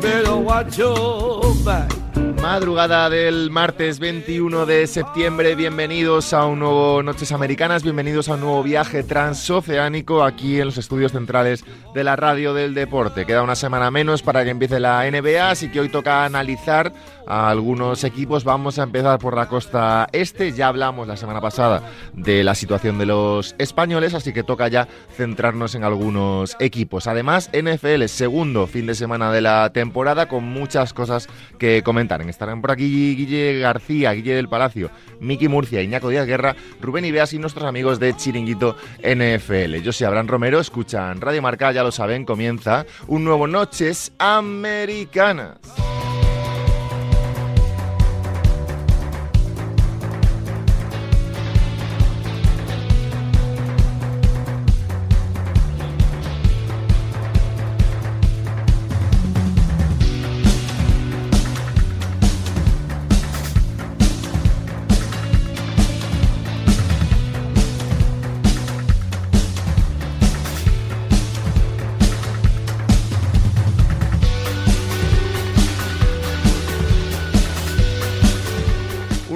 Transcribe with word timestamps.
Better 0.00 0.36
watch 0.36 0.76
your 0.76 1.54
back. 1.64 1.93
Madrugada 2.44 3.08
del 3.08 3.50
martes 3.50 3.98
21 3.98 4.66
de 4.66 4.86
septiembre, 4.86 5.54
bienvenidos 5.54 6.34
a 6.34 6.44
un 6.44 6.58
nuevo 6.58 7.02
Noches 7.02 7.32
Americanas, 7.32 7.82
bienvenidos 7.82 8.28
a 8.28 8.34
un 8.34 8.40
nuevo 8.40 8.62
viaje 8.62 9.02
transoceánico 9.02 10.22
aquí 10.22 10.60
en 10.60 10.66
los 10.66 10.76
estudios 10.76 11.12
centrales 11.12 11.64
de 11.94 12.04
la 12.04 12.16
radio 12.16 12.52
del 12.52 12.74
deporte. 12.74 13.24
Queda 13.24 13.42
una 13.42 13.56
semana 13.56 13.90
menos 13.90 14.20
para 14.20 14.44
que 14.44 14.50
empiece 14.50 14.78
la 14.78 15.10
NBA, 15.10 15.50
así 15.50 15.70
que 15.70 15.80
hoy 15.80 15.88
toca 15.88 16.26
analizar 16.26 16.92
a 17.26 17.48
algunos 17.48 18.04
equipos. 18.04 18.44
Vamos 18.44 18.78
a 18.78 18.82
empezar 18.82 19.18
por 19.18 19.34
la 19.34 19.48
costa 19.48 20.08
este. 20.12 20.52
Ya 20.52 20.68
hablamos 20.68 21.08
la 21.08 21.16
semana 21.16 21.40
pasada 21.40 21.82
de 22.12 22.44
la 22.44 22.54
situación 22.54 22.98
de 22.98 23.06
los 23.06 23.54
españoles, 23.56 24.12
así 24.12 24.34
que 24.34 24.42
toca 24.42 24.68
ya 24.68 24.86
centrarnos 25.16 25.74
en 25.74 25.84
algunos 25.84 26.56
equipos. 26.60 27.06
Además, 27.06 27.50
NFL, 27.52 28.04
segundo 28.06 28.66
fin 28.66 28.86
de 28.86 28.94
semana 28.94 29.32
de 29.32 29.40
la 29.40 29.70
temporada, 29.72 30.28
con 30.28 30.44
muchas 30.44 30.92
cosas 30.92 31.28
que 31.58 31.82
comentar. 31.82 32.20
Estarán 32.34 32.60
por 32.60 32.72
aquí 32.72 33.14
Guille 33.14 33.60
García, 33.60 34.10
Guille 34.10 34.34
del 34.34 34.48
Palacio, 34.48 34.90
Miki 35.20 35.46
Murcia, 35.46 35.82
Iñaco 35.82 36.08
Díaz 36.08 36.26
Guerra, 36.26 36.56
Rubén 36.80 37.04
Ibeas 37.04 37.32
y 37.32 37.38
nuestros 37.38 37.64
amigos 37.64 38.00
de 38.00 38.16
Chiringuito 38.16 38.76
NFL. 38.98 39.76
Yo 39.76 39.92
soy 39.92 40.08
Abraham 40.08 40.26
Romero, 40.26 40.58
escuchan 40.58 41.20
Radio 41.20 41.42
Marca, 41.42 41.70
ya 41.70 41.84
lo 41.84 41.92
saben, 41.92 42.24
comienza 42.24 42.86
un 43.06 43.22
nuevo 43.22 43.46
Noches 43.46 44.12
Americanas. 44.18 45.58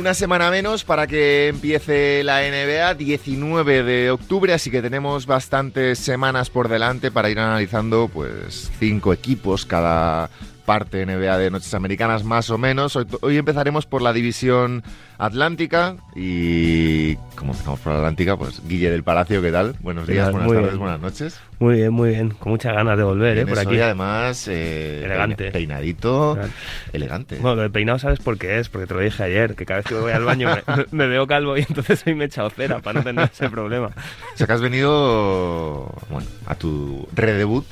Una 0.08 0.14
semana 0.14 0.50
menos 0.50 0.84
para 0.84 1.06
que 1.06 1.48
empiece 1.48 2.24
la 2.24 2.40
NBA, 2.40 2.94
19 2.94 3.82
de 3.82 4.10
octubre, 4.10 4.54
así 4.54 4.70
que 4.70 4.80
tenemos 4.80 5.26
bastantes 5.26 5.98
semanas 5.98 6.48
por 6.48 6.68
delante 6.68 7.10
para 7.10 7.28
ir 7.28 7.38
analizando 7.38 8.08
pues 8.08 8.70
cinco 8.78 9.12
equipos 9.12 9.66
cada 9.66 10.30
parte 10.68 11.06
NBA 11.06 11.38
de 11.38 11.50
Noches 11.50 11.72
Americanas, 11.72 12.24
más 12.24 12.50
o 12.50 12.58
menos. 12.58 12.94
Hoy, 13.22 13.38
empezaremos 13.38 13.86
por 13.86 14.02
la 14.02 14.12
división 14.12 14.82
Atlántica 15.16 15.96
y 16.14 17.16
como 17.36 17.52
empezamos 17.52 17.80
por 17.80 17.94
la 17.94 18.00
Atlántica, 18.00 18.36
pues 18.36 18.60
Guille 18.68 18.90
del 18.90 19.02
Palacio, 19.02 19.40
¿qué 19.40 19.50
tal? 19.50 19.76
Buenos 19.80 20.06
días, 20.06 20.30
buenas 20.30 20.52
tardes, 20.52 20.76
buenas 20.76 21.00
noches. 21.00 21.40
Muy 21.58 21.76
bien, 21.76 21.94
muy 21.94 22.10
bien, 22.10 22.32
con 22.32 22.52
muchas 22.52 22.74
ganas 22.74 22.98
de 22.98 23.02
volver, 23.02 23.38
¿eh? 23.38 23.46
Por 23.46 23.58
aquí. 23.58 23.76
Y 23.76 23.80
además, 23.80 24.46
eh, 24.46 25.06
elegante. 25.06 25.50
Peinadito, 25.52 26.38
elegante. 26.92 27.36
Bueno, 27.36 27.56
lo 27.56 27.62
de 27.62 27.70
peinado 27.70 27.98
sabes 27.98 28.18
por 28.18 28.36
qué 28.36 28.58
es, 28.58 28.68
porque 28.68 28.86
te 28.86 28.92
lo 28.92 29.00
dije 29.00 29.22
ayer, 29.22 29.54
que 29.54 29.64
cada 29.64 29.78
vez 29.78 29.86
que 29.86 29.94
voy 29.94 30.12
al 30.12 30.26
baño 30.26 30.50
me, 30.90 31.06
veo 31.06 31.26
calvo 31.26 31.56
y 31.56 31.60
entonces 31.60 32.06
hoy 32.06 32.14
me 32.14 32.24
he 32.24 32.26
echado 32.26 32.50
cera 32.50 32.80
para 32.80 32.98
no 32.98 33.04
tener 33.04 33.30
ese 33.32 33.48
problema. 33.48 33.86
O 33.86 34.36
sea 34.36 34.46
que 34.46 34.52
has 34.52 34.60
venido, 34.60 35.94
bueno, 36.10 36.28
a 36.44 36.54
tu 36.56 37.08
redebut. 37.14 37.64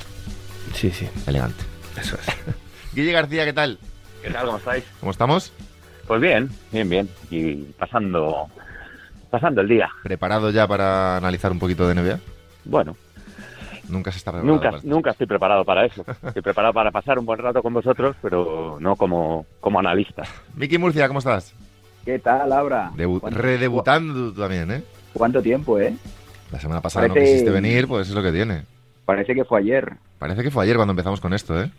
Sí, 0.73 0.89
sí. 0.89 1.07
Elegante. 1.27 1.63
Eso 1.95 2.15
es. 2.15 2.66
Guille 2.97 3.11
García, 3.11 3.45
¿qué 3.45 3.53
tal? 3.53 3.77
¿Qué 4.23 4.31
tal? 4.31 4.47
¿Cómo 4.47 4.57
estáis? 4.57 4.83
¿Cómo 4.99 5.11
estamos? 5.11 5.53
Pues 6.07 6.19
bien, 6.19 6.49
bien, 6.71 6.89
bien. 6.89 7.07
Y 7.29 7.53
pasando, 7.77 8.47
pasando 9.29 9.61
el 9.61 9.67
día. 9.67 9.87
¿Preparado 10.01 10.49
ya 10.49 10.67
para 10.67 11.15
analizar 11.17 11.51
un 11.51 11.59
poquito 11.59 11.87
de 11.87 11.93
NBA? 11.93 12.19
Bueno. 12.65 12.97
Nunca 13.87 14.11
se 14.11 14.17
está 14.17 14.31
preparado. 14.31 14.51
Nunca, 14.51 14.79
nunca 14.81 15.11
estoy 15.11 15.27
preparado 15.27 15.63
para 15.63 15.85
eso. 15.85 16.03
estoy 16.25 16.41
preparado 16.41 16.73
para 16.73 16.89
pasar 16.89 17.19
un 17.19 17.27
buen 17.27 17.37
rato 17.37 17.61
con 17.61 17.71
vosotros, 17.71 18.15
pero 18.19 18.79
no 18.79 18.95
como, 18.95 19.45
como 19.59 19.77
analista. 19.77 20.23
Miki 20.55 20.79
Murcia, 20.79 21.07
¿cómo 21.07 21.19
estás? 21.19 21.53
¿Qué 22.03 22.17
tal, 22.17 22.49
Laura? 22.49 22.91
redebutando 23.29 24.31
tú 24.31 24.41
también, 24.41 24.71
¿eh? 24.71 24.83
¿Cuánto 25.13 25.39
tiempo, 25.39 25.79
eh? 25.79 25.93
La 26.51 26.59
semana 26.59 26.81
pasada 26.81 27.09
no 27.09 27.13
quisiste 27.13 27.51
venir, 27.51 27.87
pues 27.87 28.09
es 28.09 28.15
lo 28.15 28.23
que 28.23 28.31
tiene. 28.31 28.63
Parece 29.05 29.35
que 29.35 29.45
fue 29.45 29.59
ayer. 29.59 29.97
Parece 30.17 30.41
que 30.41 30.49
fue 30.49 30.63
ayer 30.63 30.77
cuando 30.77 30.93
empezamos 30.93 31.21
con 31.21 31.35
esto, 31.35 31.61
¿eh? 31.61 31.69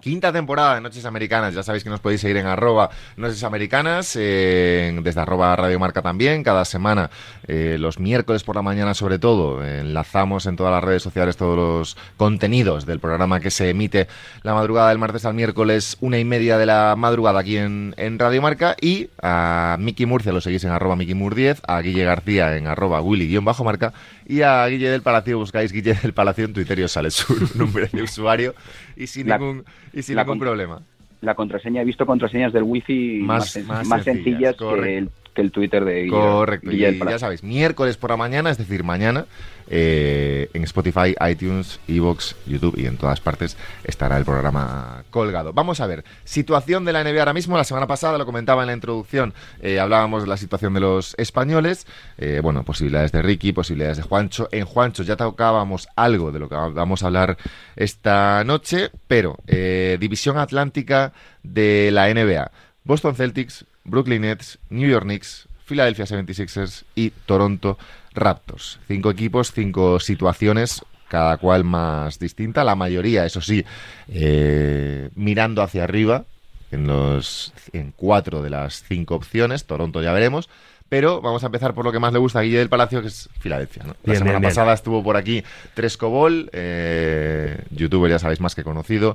Quinta 0.00 0.32
temporada 0.32 0.76
de 0.76 0.80
Noches 0.80 1.04
Americanas. 1.04 1.54
Ya 1.54 1.62
sabéis 1.62 1.84
que 1.84 1.90
nos 1.90 2.00
podéis 2.00 2.20
seguir 2.20 2.38
en 2.38 2.46
arroba 2.46 2.90
Noches 3.16 3.44
Americanas, 3.44 4.14
desde 4.14 5.20
arroba 5.20 5.54
Radio 5.56 5.78
Marca 5.78 6.02
también. 6.02 6.42
Cada 6.42 6.64
semana, 6.64 7.10
eh, 7.46 7.76
los 7.78 7.98
miércoles 7.98 8.44
por 8.44 8.56
la 8.56 8.62
mañana 8.62 8.94
sobre 8.94 9.18
todo, 9.18 9.64
enlazamos 9.64 10.46
en 10.46 10.56
todas 10.56 10.72
las 10.72 10.82
redes 10.82 11.02
sociales 11.02 11.36
todos 11.36 11.56
los 11.56 11.96
contenidos 12.16 12.86
del 12.86 13.00
programa 13.00 13.40
que 13.40 13.50
se 13.50 13.70
emite 13.70 14.08
la 14.42 14.54
madrugada 14.54 14.88
del 14.88 14.98
martes 14.98 15.24
al 15.24 15.34
miércoles, 15.34 15.96
una 16.00 16.18
y 16.18 16.24
media 16.24 16.58
de 16.58 16.66
la 16.66 16.94
madrugada 16.96 17.40
aquí 17.40 17.56
en, 17.56 17.94
Radio 18.18 18.42
Marca. 18.42 18.74
Y 18.80 19.10
a 19.22 19.76
Miki 19.78 20.06
Murcia 20.06 20.32
lo 20.32 20.40
seguís 20.40 20.64
en 20.64 20.70
arroba 20.70 20.96
Miki 20.96 21.14
Mur 21.14 21.34
10, 21.34 21.62
a 21.66 21.80
Guille 21.80 22.04
García 22.04 22.56
en 22.56 22.66
arroba 22.66 23.00
Willy-Marca 23.00 23.92
y 24.28 24.42
a 24.42 24.66
Guille 24.68 24.90
del 24.90 25.02
Palacio 25.02 25.38
buscáis 25.38 25.72
Guille 25.72 25.94
del 25.94 26.12
Palacio 26.12 26.44
en 26.44 26.52
Twitter 26.52 26.78
y 26.78 26.82
os 26.82 26.92
sale 26.92 27.10
su 27.10 27.34
nombre 27.58 27.88
de 27.90 28.02
usuario 28.02 28.54
y 28.94 29.06
sin 29.06 29.26
ningún, 29.26 29.64
y 29.92 30.02
sin 30.02 30.16
ningún 30.16 30.38
problema. 30.38 30.82
La 31.22 31.34
contraseña, 31.34 31.82
he 31.82 31.84
visto 31.84 32.06
contraseñas 32.06 32.52
del 32.52 32.62
wifi 32.62 33.20
más, 33.22 33.58
más, 33.64 34.04
sencillas, 34.04 34.54
que 34.56 34.98
el, 34.98 35.10
que 35.38 35.42
el, 35.42 35.52
Twitter 35.52 35.84
de 35.84 36.02
Guille. 36.02 36.10
Correcto, 36.10 36.72
y 36.72 36.78
ya 36.78 37.18
sabéis, 37.18 37.42
miércoles 37.42 37.96
por 37.96 38.10
la 38.10 38.16
mañana, 38.16 38.50
es 38.50 38.58
decir, 38.58 38.84
mañana, 38.84 39.26
eh, 39.70 40.48
en 40.54 40.64
Spotify, 40.64 41.14
iTunes, 41.30 41.78
Evox, 41.86 42.36
YouTube 42.46 42.78
y 42.78 42.86
en 42.86 42.96
todas 42.96 43.20
partes 43.20 43.56
estará 43.84 44.16
el 44.16 44.24
programa 44.24 45.04
colgado. 45.10 45.52
Vamos 45.52 45.80
a 45.80 45.86
ver, 45.86 46.04
situación 46.24 46.84
de 46.84 46.92
la 46.92 47.04
NBA 47.04 47.18
ahora 47.18 47.34
mismo. 47.34 47.56
La 47.56 47.64
semana 47.64 47.86
pasada 47.86 48.16
lo 48.18 48.24
comentaba 48.24 48.62
en 48.62 48.68
la 48.68 48.72
introducción, 48.72 49.34
eh, 49.60 49.78
hablábamos 49.78 50.22
de 50.22 50.28
la 50.28 50.36
situación 50.36 50.74
de 50.74 50.80
los 50.80 51.14
españoles. 51.18 51.86
Eh, 52.16 52.40
bueno, 52.42 52.64
posibilidades 52.64 53.12
de 53.12 53.22
Ricky, 53.22 53.52
posibilidades 53.52 53.98
de 53.98 54.02
Juancho. 54.02 54.48
En 54.52 54.64
Juancho 54.64 55.02
ya 55.02 55.16
tocábamos 55.16 55.88
algo 55.96 56.32
de 56.32 56.38
lo 56.38 56.48
que 56.48 56.54
vamos 56.54 57.02
a 57.02 57.06
hablar 57.06 57.36
esta 57.76 58.42
noche, 58.44 58.90
pero 59.06 59.36
división 59.46 60.38
atlántica 60.38 61.12
de 61.42 61.90
la 61.92 62.12
NBA. 62.12 62.50
Boston 62.84 63.14
Celtics, 63.14 63.66
Brooklyn 63.88 64.22
Nets, 64.22 64.58
New 64.70 64.88
York 64.88 65.04
Knicks, 65.04 65.48
Philadelphia 65.66 66.06
76ers 66.06 66.84
y 66.94 67.10
Toronto 67.10 67.78
Raptors. 68.14 68.80
Cinco 68.88 69.10
equipos, 69.10 69.52
cinco 69.52 70.00
situaciones, 70.00 70.82
cada 71.08 71.36
cual 71.36 71.64
más 71.64 72.18
distinta. 72.18 72.64
La 72.64 72.74
mayoría, 72.74 73.24
eso 73.26 73.40
sí, 73.40 73.64
eh, 74.08 75.10
mirando 75.14 75.62
hacia 75.62 75.84
arriba 75.84 76.24
en, 76.70 76.86
los, 76.86 77.52
en 77.72 77.92
cuatro 77.96 78.42
de 78.42 78.50
las 78.50 78.82
cinco 78.82 79.14
opciones. 79.14 79.64
Toronto 79.66 80.02
ya 80.02 80.12
veremos. 80.12 80.48
Pero 80.88 81.20
vamos 81.20 81.42
a 81.42 81.46
empezar 81.46 81.74
por 81.74 81.84
lo 81.84 81.92
que 81.92 81.98
más 81.98 82.14
le 82.14 82.18
gusta 82.18 82.38
a 82.38 82.42
Guille 82.42 82.58
del 82.58 82.70
Palacio, 82.70 83.02
que 83.02 83.08
es 83.08 83.28
Filadelfia. 83.40 83.84
La 84.04 84.14
semana 84.14 84.40
pasada 84.40 84.72
estuvo 84.72 85.02
por 85.02 85.18
aquí 85.18 85.44
Trescobol, 85.74 86.48
eh, 86.52 87.62
youtuber 87.70 88.10
ya 88.10 88.18
sabéis 88.18 88.40
más 88.40 88.54
que 88.54 88.64
conocido, 88.64 89.14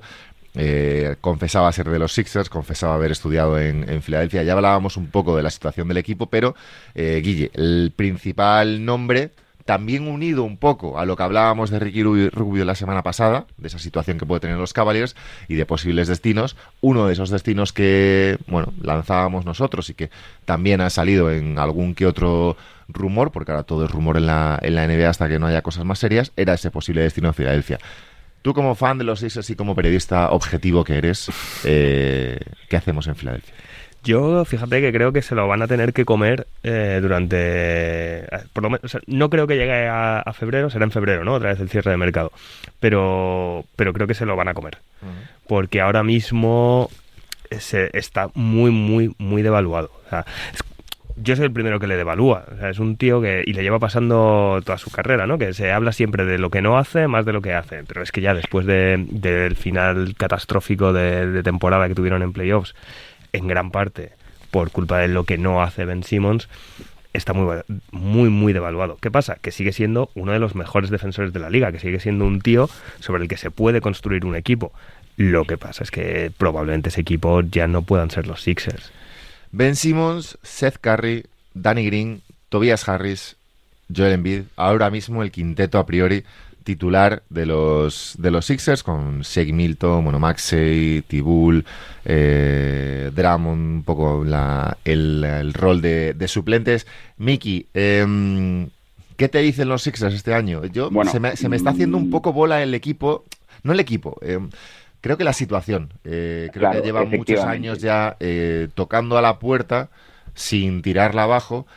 eh, 0.55 1.15
confesaba 1.21 1.71
ser 1.71 1.89
de 1.89 1.99
los 1.99 2.13
Sixers, 2.13 2.49
confesaba 2.49 2.95
haber 2.95 3.11
estudiado 3.11 3.59
en, 3.59 4.01
Filadelfia. 4.01 4.43
Ya 4.43 4.53
hablábamos 4.53 4.97
un 4.97 5.07
poco 5.07 5.35
de 5.35 5.43
la 5.43 5.49
situación 5.49 5.87
del 5.87 5.97
equipo, 5.97 6.27
pero 6.27 6.55
eh, 6.95 7.21
Guille, 7.23 7.51
el 7.53 7.91
principal 7.95 8.85
nombre, 8.85 9.31
también 9.65 10.07
unido 10.07 10.43
un 10.43 10.57
poco 10.57 10.99
a 10.99 11.05
lo 11.05 11.15
que 11.15 11.23
hablábamos 11.23 11.69
de 11.69 11.79
Ricky 11.79 12.03
Rubio 12.03 12.65
la 12.65 12.75
semana 12.75 13.01
pasada, 13.01 13.45
de 13.57 13.67
esa 13.67 13.79
situación 13.79 14.17
que 14.17 14.25
puede 14.25 14.41
tener 14.41 14.57
los 14.57 14.73
Cavaliers 14.73 15.15
y 15.47 15.55
de 15.55 15.65
posibles 15.65 16.07
destinos, 16.07 16.57
uno 16.81 17.07
de 17.07 17.13
esos 17.13 17.29
destinos 17.29 17.71
que, 17.71 18.37
bueno, 18.47 18.73
lanzábamos 18.81 19.45
nosotros 19.45 19.89
y 19.89 19.93
que 19.93 20.09
también 20.45 20.81
ha 20.81 20.89
salido 20.89 21.31
en 21.31 21.57
algún 21.59 21.95
que 21.95 22.05
otro 22.05 22.57
rumor, 22.89 23.31
porque 23.31 23.51
ahora 23.51 23.63
todo 23.63 23.85
es 23.85 23.91
rumor 23.91 24.17
en 24.17 24.27
la, 24.27 24.59
en 24.61 24.75
la 24.75 24.85
NBA 24.85 25.09
hasta 25.09 25.29
que 25.29 25.39
no 25.39 25.47
haya 25.47 25.61
cosas 25.61 25.85
más 25.85 25.99
serias, 25.99 26.33
era 26.35 26.53
ese 26.53 26.69
posible 26.69 27.01
destino 27.01 27.29
de 27.29 27.33
Filadelfia. 27.33 27.79
Tú 28.43 28.53
como 28.53 28.75
fan 28.75 28.97
de 28.97 29.05
los 29.05 29.21
Sixers 29.21 29.49
y 29.49 29.55
como 29.55 29.73
periodista 29.73 30.29
objetivo 30.31 30.83
que 30.83 30.97
eres, 30.97 31.31
eh, 31.63 32.37
¿qué 32.67 32.75
hacemos 32.75 33.07
en 33.07 33.15
Filadelfia? 33.15 33.53
Yo, 34.03 34.43
fíjate 34.43 34.81
que 34.81 34.91
creo 34.91 35.13
que 35.13 35.21
se 35.21 35.33
lo 35.33 35.47
van 35.47 35.61
a 35.61 35.67
tener 35.67 35.93
que 35.93 36.03
comer 36.03 36.45
eh, 36.61 36.99
durante. 37.01 38.27
Por 38.51 38.63
lo 38.63 38.69
menos, 38.69 38.97
no 39.07 39.29
creo 39.29 39.47
que 39.47 39.55
llegue 39.55 39.87
a, 39.87 40.21
febrero, 40.33 40.69
será 40.69 40.83
en 40.83 40.91
febrero, 40.91 41.23
¿no? 41.23 41.35
Otra 41.35 41.51
vez 41.51 41.61
el 41.61 41.69
cierre 41.69 41.91
de 41.91 41.95
mercado. 41.95 42.33
Pero, 42.81 43.63
pero 43.77 43.93
creo 43.93 44.07
que 44.07 44.13
se 44.13 44.25
lo 44.25 44.35
van 44.35 44.49
a 44.49 44.53
comer. 44.53 44.77
Porque 45.47 45.79
ahora 45.79 46.03
mismo 46.03 46.89
se, 47.49 47.89
está 47.97 48.27
muy, 48.33 48.71
muy, 48.71 49.15
muy 49.19 49.41
devaluado. 49.41 49.89
O 50.05 50.09
sea, 50.09 50.25
yo 51.15 51.35
soy 51.35 51.45
el 51.45 51.51
primero 51.51 51.79
que 51.79 51.87
le 51.87 51.97
devalúa. 51.97 52.45
O 52.53 52.57
sea, 52.57 52.69
es 52.69 52.79
un 52.79 52.97
tío 52.97 53.21
que. 53.21 53.43
Y 53.45 53.53
le 53.53 53.63
lleva 53.63 53.79
pasando 53.79 54.61
toda 54.63 54.77
su 54.77 54.91
carrera, 54.91 55.27
¿no? 55.27 55.37
Que 55.37 55.53
se 55.53 55.71
habla 55.71 55.91
siempre 55.91 56.25
de 56.25 56.37
lo 56.37 56.49
que 56.49 56.61
no 56.61 56.77
hace 56.77 57.07
más 57.07 57.25
de 57.25 57.33
lo 57.33 57.41
que 57.41 57.53
hace. 57.53 57.83
Pero 57.83 58.01
es 58.01 58.11
que 58.11 58.21
ya 58.21 58.33
después 58.33 58.65
de, 58.65 59.05
del 59.09 59.55
final 59.55 60.15
catastrófico 60.17 60.93
de, 60.93 61.27
de 61.31 61.43
temporada 61.43 61.87
que 61.87 61.95
tuvieron 61.95 62.21
en 62.23 62.33
playoffs 62.33 62.75
en 63.31 63.47
gran 63.47 63.71
parte 63.71 64.11
por 64.51 64.71
culpa 64.71 64.99
de 64.99 65.07
lo 65.07 65.23
que 65.23 65.39
no 65.39 65.63
hace 65.63 65.83
Ben 65.83 66.03
Simmons, 66.03 66.47
está 67.13 67.33
muy, 67.33 67.57
muy, 67.91 68.29
muy 68.29 68.53
devaluado. 68.53 68.97
¿Qué 69.01 69.09
pasa? 69.09 69.37
Que 69.41 69.51
sigue 69.51 69.71
siendo 69.73 70.11
uno 70.15 70.31
de 70.31 70.39
los 70.39 70.55
mejores 70.55 70.89
defensores 70.89 71.33
de 71.33 71.39
la 71.39 71.49
liga, 71.49 71.71
que 71.71 71.79
sigue 71.79 71.99
siendo 71.99 72.25
un 72.25 72.41
tío 72.41 72.69
sobre 72.99 73.23
el 73.23 73.29
que 73.29 73.37
se 73.37 73.51
puede 73.51 73.81
construir 73.81 74.25
un 74.25 74.35
equipo. 74.35 74.71
Lo 75.15 75.45
que 75.45 75.57
pasa 75.57 75.83
es 75.83 75.91
que 75.91 76.31
probablemente 76.35 76.89
ese 76.89 77.01
equipo 77.01 77.41
ya 77.41 77.67
no 77.67 77.83
puedan 77.83 78.09
ser 78.09 78.27
los 78.27 78.41
Sixers. 78.41 78.91
Ben 79.53 79.75
Simmons, 79.75 80.39
Seth 80.41 80.79
Curry, 80.81 81.27
Danny 81.53 81.85
Green, 81.85 82.23
Tobias 82.49 82.89
Harris, 82.89 83.35
Joel 83.95 84.13
Embiid, 84.13 84.41
ahora 84.55 84.89
mismo 84.89 85.21
el 85.21 85.31
quinteto 85.31 85.77
a 85.77 85.85
priori 85.85 86.23
titular 86.63 87.21
de 87.29 87.45
los, 87.45 88.15
de 88.17 88.31
los 88.31 88.45
Sixers 88.45 88.81
con 88.81 89.21
Shake 89.21 89.53
Milton, 89.53 90.05
bueno, 90.05 90.19
Maxey, 90.19 91.03
Tibul, 91.07 91.65
eh, 92.03 93.11
Drummond, 93.13 93.75
un 93.75 93.83
poco 93.83 94.23
la, 94.23 94.75
el, 94.85 95.53
rol 95.53 95.81
de, 95.81 96.25
suplentes. 96.27 96.87
Miki, 97.17 97.67
em, 97.75 98.69
¿qué 99.17 99.29
te 99.29 99.37
dicen 99.37 99.69
los 99.69 99.83
Sixers 99.83 100.15
este 100.15 100.33
año? 100.33 100.65
Yo, 100.65 100.89
se, 101.11 101.19
me, 101.19 101.35
se, 101.35 101.47
me, 101.47 101.57
está 101.57 101.69
haciendo 101.69 101.97
un 101.97 102.09
poco 102.09 102.33
bola 102.33 102.63
el 102.63 102.73
equipo, 102.73 103.23
no 103.61 103.73
el 103.73 103.79
equipo, 103.79 104.17
em, 104.23 104.49
creo 105.03 105.17
que 105.17 105.25
la 105.25 105.33
situación. 105.33 105.89
Eh, 106.05 106.49
creo 106.53 106.71
que 106.71 106.81
lleva 106.81 107.03
muchos 107.03 107.41
años 107.41 107.79
ya 107.79 108.15
eh, 108.21 108.69
tocando 108.73 109.17
a 109.17 109.21
la 109.21 109.37
puerta 109.37 109.89
sin 110.33 110.81
tirarla 110.81 111.23
abajo. 111.23 111.67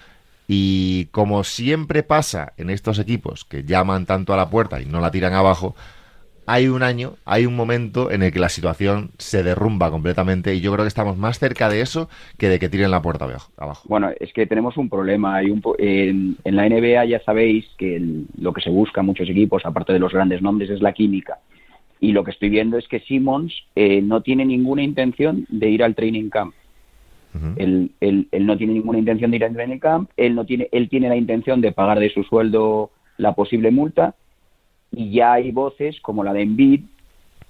Y 0.48 1.06
como 1.06 1.42
siempre 1.42 2.04
pasa 2.04 2.52
en 2.56 2.70
estos 2.70 3.00
equipos 3.00 3.44
que 3.44 3.64
llaman 3.64 4.06
tanto 4.06 4.32
a 4.32 4.36
la 4.36 4.48
puerta 4.48 4.80
y 4.80 4.86
no 4.86 5.00
la 5.00 5.10
tiran 5.10 5.34
abajo, 5.34 5.74
hay 6.46 6.68
un 6.68 6.84
año, 6.84 7.14
hay 7.24 7.46
un 7.46 7.56
momento 7.56 8.12
en 8.12 8.22
el 8.22 8.30
que 8.30 8.38
la 8.38 8.48
situación 8.48 9.10
se 9.18 9.42
derrumba 9.42 9.90
completamente 9.90 10.54
y 10.54 10.60
yo 10.60 10.72
creo 10.72 10.84
que 10.84 10.88
estamos 10.88 11.16
más 11.16 11.40
cerca 11.40 11.68
de 11.68 11.80
eso 11.80 12.08
que 12.38 12.48
de 12.48 12.60
que 12.60 12.68
tiren 12.68 12.92
la 12.92 13.02
puerta 13.02 13.26
abajo. 13.56 13.82
Bueno, 13.88 14.12
es 14.20 14.32
que 14.32 14.46
tenemos 14.46 14.76
un 14.76 14.88
problema. 14.88 15.34
Hay 15.34 15.50
un 15.50 15.60
en, 15.78 16.36
la 16.44 16.68
NBA 16.68 17.06
ya 17.06 17.20
sabéis 17.24 17.66
que 17.76 18.00
lo 18.38 18.52
que 18.52 18.60
se 18.60 18.70
busca 18.70 19.00
en 19.00 19.06
muchos 19.06 19.28
equipos, 19.28 19.66
aparte 19.66 19.92
de 19.92 19.98
los 19.98 20.12
grandes 20.12 20.40
nombres, 20.40 20.70
es 20.70 20.80
la 20.80 20.92
química. 20.92 21.40
Y 22.00 22.12
lo 22.12 22.24
que 22.24 22.30
estoy 22.30 22.48
viendo 22.48 22.78
es 22.78 22.86
que 22.88 23.00
Simmons 23.00 23.54
eh, 23.74 24.02
no 24.02 24.20
tiene 24.20 24.44
ninguna 24.44 24.82
intención 24.82 25.46
de 25.48 25.70
ir 25.70 25.82
al 25.82 25.94
training 25.94 26.28
camp. 26.28 26.54
Él, 27.56 27.90
no 28.40 28.56
tiene 28.56 28.72
ninguna 28.72 28.98
intención 28.98 29.30
de 29.30 29.36
ir 29.36 29.44
a 29.44 29.52
training 29.52 29.78
camp, 29.78 30.10
él, 30.16 30.34
no 30.34 30.46
tiene, 30.46 30.68
él 30.72 30.88
tiene 30.88 31.10
la 31.10 31.16
intención 31.16 31.60
de 31.60 31.70
pagar 31.70 32.00
de 32.00 32.08
su 32.08 32.22
sueldo 32.22 32.90
la 33.18 33.34
posible 33.34 33.70
multa. 33.70 34.14
Y 34.90 35.10
ya 35.10 35.34
hay 35.34 35.50
voces 35.50 36.00
como 36.00 36.24
la 36.24 36.32
de 36.32 36.42
Embiid 36.42 36.80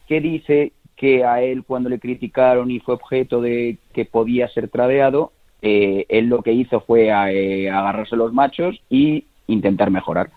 que 0.09 0.21
dice 0.21 0.73
que 0.97 1.25
a 1.25 1.43
él 1.43 1.63
cuando 1.65 1.89
le 1.89 2.01
criticaron 2.01 2.71
y 2.71 2.81
fue 2.81 2.95
objeto 2.95 3.41
de 3.41 3.79
que 3.93 4.07
podía 4.07 4.49
ser 4.49 4.69
tradeado, 4.69 5.33
eh, 5.63 6.07
él 6.09 6.27
lo 6.27 6.43
que 6.43 6.53
hizo 6.53 6.81
fue 6.81 7.09
eh, 7.09 7.71
agarrarse 7.71 8.17
los 8.17 8.33
machos 8.33 8.81
y 8.89 9.25
intentar 9.47 9.91
mejorar. 9.91 10.31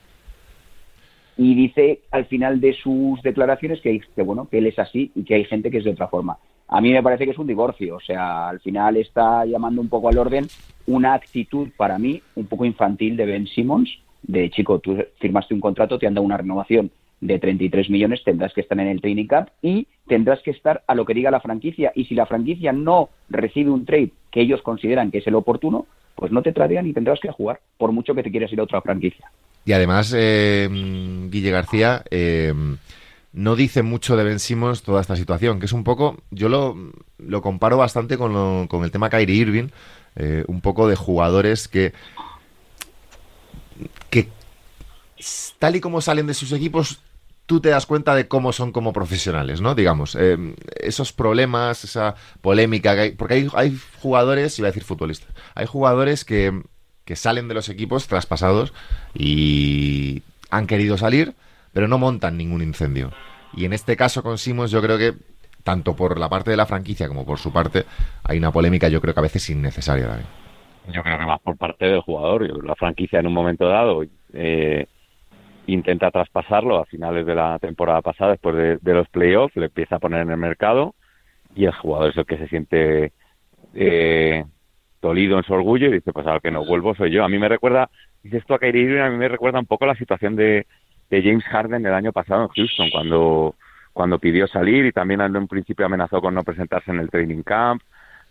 Y 1.42 1.56
dice 1.56 2.02
al 2.12 2.26
final 2.26 2.60
de 2.60 2.74
sus 2.74 3.22
declaraciones 3.22 3.80
que, 3.80 4.02
bueno, 4.24 4.50
que 4.50 4.58
él 4.58 4.68
es 4.68 4.78
así 4.78 5.10
y 5.16 5.24
que 5.24 5.36
hay 5.36 5.46
gente 5.46 5.72
que 5.72 5.78
es 5.78 5.86
de 5.86 5.92
otra 5.92 6.10
forma 6.10 6.38
a 6.72 6.82
mí 6.82 6.92
me 6.92 7.02
parece 7.02 7.26
que 7.26 7.32
es 7.32 7.38
un 7.40 7.48
divorcio. 7.48 7.96
O 7.96 8.00
sea, 8.00 8.50
al 8.50 8.60
final 8.60 8.96
está 8.98 9.44
llamando 9.46 9.82
un 9.82 9.90
poco 9.90 10.10
al 10.10 10.20
orden 10.20 10.48
una 10.86 11.16
actitud 11.16 11.70
para 11.76 11.98
mí 11.98 12.22
un 12.36 12.46
poco 12.46 12.64
infantil 12.64 13.18
de 13.18 13.26
Ben 13.26 13.48
Simmons, 13.48 13.90
de 14.22 14.50
chico, 14.52 14.78
tú 14.80 14.98
firmaste 15.20 15.56
un 15.56 15.62
contrato, 15.62 15.98
te 15.98 16.06
han 16.06 16.14
dado 16.14 16.26
una 16.26 16.38
renovación 16.38 16.92
de 17.22 17.40
33 17.40 17.90
millones, 17.90 18.24
tendrás 18.24 18.54
que 18.54 18.62
estar 18.62 18.80
en 18.80 18.88
el 18.88 19.02
training 19.02 19.26
camp 19.26 19.50
y 19.62 19.88
tendrás 20.08 20.42
que 20.42 20.52
estar 20.52 20.84
a 20.88 20.94
lo 20.94 21.06
que 21.06 21.16
diga 21.16 21.32
la 21.32 21.42
franquicia. 21.42 21.92
Y 21.96 22.06
si 22.06 22.14
la 22.14 22.28
franquicia 22.28 22.72
no 22.72 23.10
recibe 23.30 23.72
un 23.72 23.86
trade 23.86 24.12
que 24.32 24.42
ellos 24.42 24.62
consideran 24.62 25.10
que 25.10 25.18
es 25.18 25.28
el 25.28 25.36
oportuno, 25.36 25.88
pues 26.16 26.32
no 26.32 26.44
te 26.44 26.54
tradean 26.54 26.86
y 26.86 26.94
tendrás 26.94 27.20
que 27.20 27.32
jugar, 27.32 27.62
por 27.78 27.92
mucho 27.92 28.14
que 28.14 28.24
te 28.24 28.32
quieras 28.32 28.54
ir 28.54 28.60
a 28.60 28.64
otra 28.64 28.82
franquicia. 28.82 29.32
Y 29.66 29.74
además, 29.74 30.14
eh, 30.16 30.68
Guille 31.30 31.52
García, 31.52 32.04
eh, 32.10 32.54
no 33.34 33.56
dice 33.56 33.84
mucho 33.84 34.18
de 34.18 34.24
Ben 34.24 34.40
Simmons 34.40 34.82
toda 34.82 35.02
esta 35.02 35.16
situación, 35.16 35.60
que 35.60 35.68
es 35.68 35.74
un 35.74 35.84
poco, 35.84 36.18
yo 36.32 36.50
lo, 36.50 36.76
lo 37.18 37.42
comparo 37.42 37.78
bastante 37.78 38.18
con, 38.18 38.68
con 38.68 38.84
el 38.84 38.92
tema 38.92 39.10
Kyrie 39.10 39.36
Irving, 39.36 39.68
eh, 40.16 40.44
un 40.48 40.62
poco 40.62 40.88
de 40.88 40.96
jugadores 40.96 41.68
que, 41.68 41.94
que 44.10 44.30
tal 45.60 45.76
y 45.76 45.82
como 45.82 46.02
salen 46.02 46.26
de 46.26 46.34
sus 46.34 46.52
equipos, 46.52 47.02
tú 47.46 47.60
te 47.60 47.70
das 47.70 47.86
cuenta 47.86 48.16
de 48.16 48.28
cómo 48.28 48.54
son 48.54 48.72
como 48.72 48.94
profesionales, 48.94 49.62
¿no? 49.62 49.76
Digamos, 49.76 50.18
esos 50.78 51.14
problemas, 51.14 51.84
esa 51.84 52.16
polémica 52.42 52.96
que 52.96 53.02
hay, 53.02 53.12
porque 53.12 53.36
hay, 53.36 53.48
hay 53.54 53.80
jugadores, 54.02 54.58
iba 54.58 54.68
a 54.68 54.72
decir 54.72 54.84
futbolistas, 54.84 55.30
hay 55.56 55.66
jugadores 55.66 56.26
que, 56.26 56.64
que 57.10 57.16
salen 57.16 57.48
de 57.48 57.56
los 57.56 57.70
equipos 57.70 58.08
traspasados 58.08 58.72
y 59.16 60.22
han 60.52 60.68
querido 60.68 60.96
salir, 60.96 61.34
pero 61.74 61.88
no 61.88 61.98
montan 61.98 62.38
ningún 62.38 62.62
incendio. 62.62 63.10
Y 63.56 63.66
en 63.66 63.74
este 63.74 63.98
caso 63.98 64.22
con 64.22 64.38
Simons 64.38 64.70
yo 64.70 64.80
creo 64.80 65.00
que 65.00 65.16
tanto 65.64 65.96
por 65.96 66.20
la 66.20 66.30
parte 66.30 66.52
de 66.52 66.58
la 66.58 66.68
franquicia 66.68 67.08
como 67.08 67.26
por 67.26 67.40
su 67.40 67.52
parte 67.52 67.86
hay 68.24 68.38
una 68.38 68.52
polémica 68.52 68.90
yo 68.90 69.02
creo 69.02 69.16
que 69.16 69.22
a 69.22 69.24
veces 69.24 69.50
innecesaria 69.50 70.06
también. 70.06 70.28
Yo 70.94 71.02
creo 71.02 71.18
que 71.18 71.26
más 71.26 71.42
por 71.42 71.58
parte 71.58 71.86
del 71.86 72.02
jugador. 72.02 72.64
La 72.64 72.76
franquicia 72.76 73.20
en 73.20 73.26
un 73.26 73.34
momento 73.34 73.68
dado 73.68 74.04
eh, 74.34 74.86
intenta 75.66 76.12
traspasarlo 76.12 76.78
a 76.78 76.86
finales 76.86 77.26
de 77.26 77.34
la 77.34 77.58
temporada 77.58 78.04
pasada, 78.04 78.34
después 78.34 78.80
de, 78.84 78.94
los 78.94 79.10
playoffs, 79.10 79.56
le 79.56 79.66
empieza 79.66 79.96
a 79.96 80.00
poner 80.00 80.22
en 80.22 80.30
el 80.30 80.38
mercado 80.38 80.94
y 81.56 81.66
el 81.66 81.74
jugador 81.74 82.12
es 82.12 82.18
el 82.18 82.28
que 82.28 82.38
se 82.38 82.48
siente 82.50 83.14
eh, 83.74 84.46
dolido 85.02 85.38
en 85.38 85.44
su 85.44 85.54
orgullo 85.54 85.88
y 85.88 85.94
dice, 85.94 86.14
pues 86.14 86.28
a 86.28 86.34
lo 86.34 86.40
que 86.42 86.52
no 86.52 86.66
vuelvo 86.66 86.96
soy 86.96 87.12
yo. 87.12 87.24
A 87.24 87.30
mí 87.30 87.38
me 87.38 87.50
recuerda, 87.50 87.90
dices 88.24 88.42
esto 88.42 88.54
a 88.54 88.60
Kyrie 88.60 89.02
a 89.02 89.10
mí 89.10 89.18
me 89.18 89.28
recuerda 89.28 89.60
un 89.60 89.66
poco 89.66 89.86
la 89.86 89.96
situación 89.96 90.36
de, 90.36 90.68
de 91.10 91.24
James 91.24 91.44
Harden 91.46 91.86
el 91.86 91.94
año 91.94 92.12
pasado 92.12 92.44
en 92.44 92.50
Houston, 92.50 92.90
cuando, 92.92 93.56
cuando 93.94 94.20
pidió 94.20 94.48
salir 94.48 94.86
y 94.86 94.92
también 94.92 95.22
en 95.22 95.36
un 95.36 95.48
principio 95.48 95.86
amenazó 95.86 96.22
con 96.22 96.34
no 96.34 96.44
presentarse 96.44 96.92
en 96.92 97.00
el 97.00 97.10
training 97.10 97.44
camp. 97.44 97.82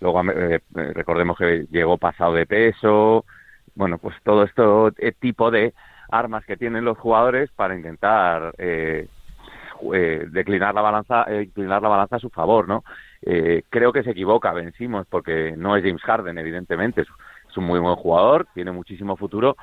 Luego 0.00 0.22
eh, 0.30 0.60
eh, 0.76 0.92
recordemos 0.94 1.36
que 1.36 1.66
llegó 1.70 1.98
pasado 1.98 2.34
de 2.34 2.46
peso. 2.46 3.24
Bueno, 3.74 3.98
pues 3.98 4.16
todo 4.22 4.44
esto 4.44 4.92
eh, 4.98 5.12
tipo 5.18 5.50
de 5.50 5.74
armas 6.10 6.44
que 6.44 6.56
tienen 6.56 6.84
los 6.84 6.98
jugadores 6.98 7.50
para 7.52 7.76
intentar 7.76 8.54
eh, 8.58 9.08
declinar 10.30 10.74
la 10.74 10.80
balanza, 10.80 11.26
inclinar 11.30 11.82
la 11.82 11.88
balanza 11.88 12.16
a 12.16 12.20
su 12.20 12.30
favor, 12.30 12.66
¿no? 12.66 12.82
Creo 13.20 13.92
que 13.92 14.02
se 14.02 14.10
equivoca, 14.10 14.52
vencimos, 14.52 15.06
porque 15.08 15.54
no 15.56 15.76
es 15.76 15.84
James 15.84 16.02
Harden, 16.02 16.38
evidentemente, 16.38 17.02
es 17.02 17.56
un 17.56 17.64
muy 17.64 17.78
buen 17.78 17.96
jugador, 17.96 18.46
tiene 18.54 18.72
muchísimo 18.72 19.16
futuro, 19.16 19.56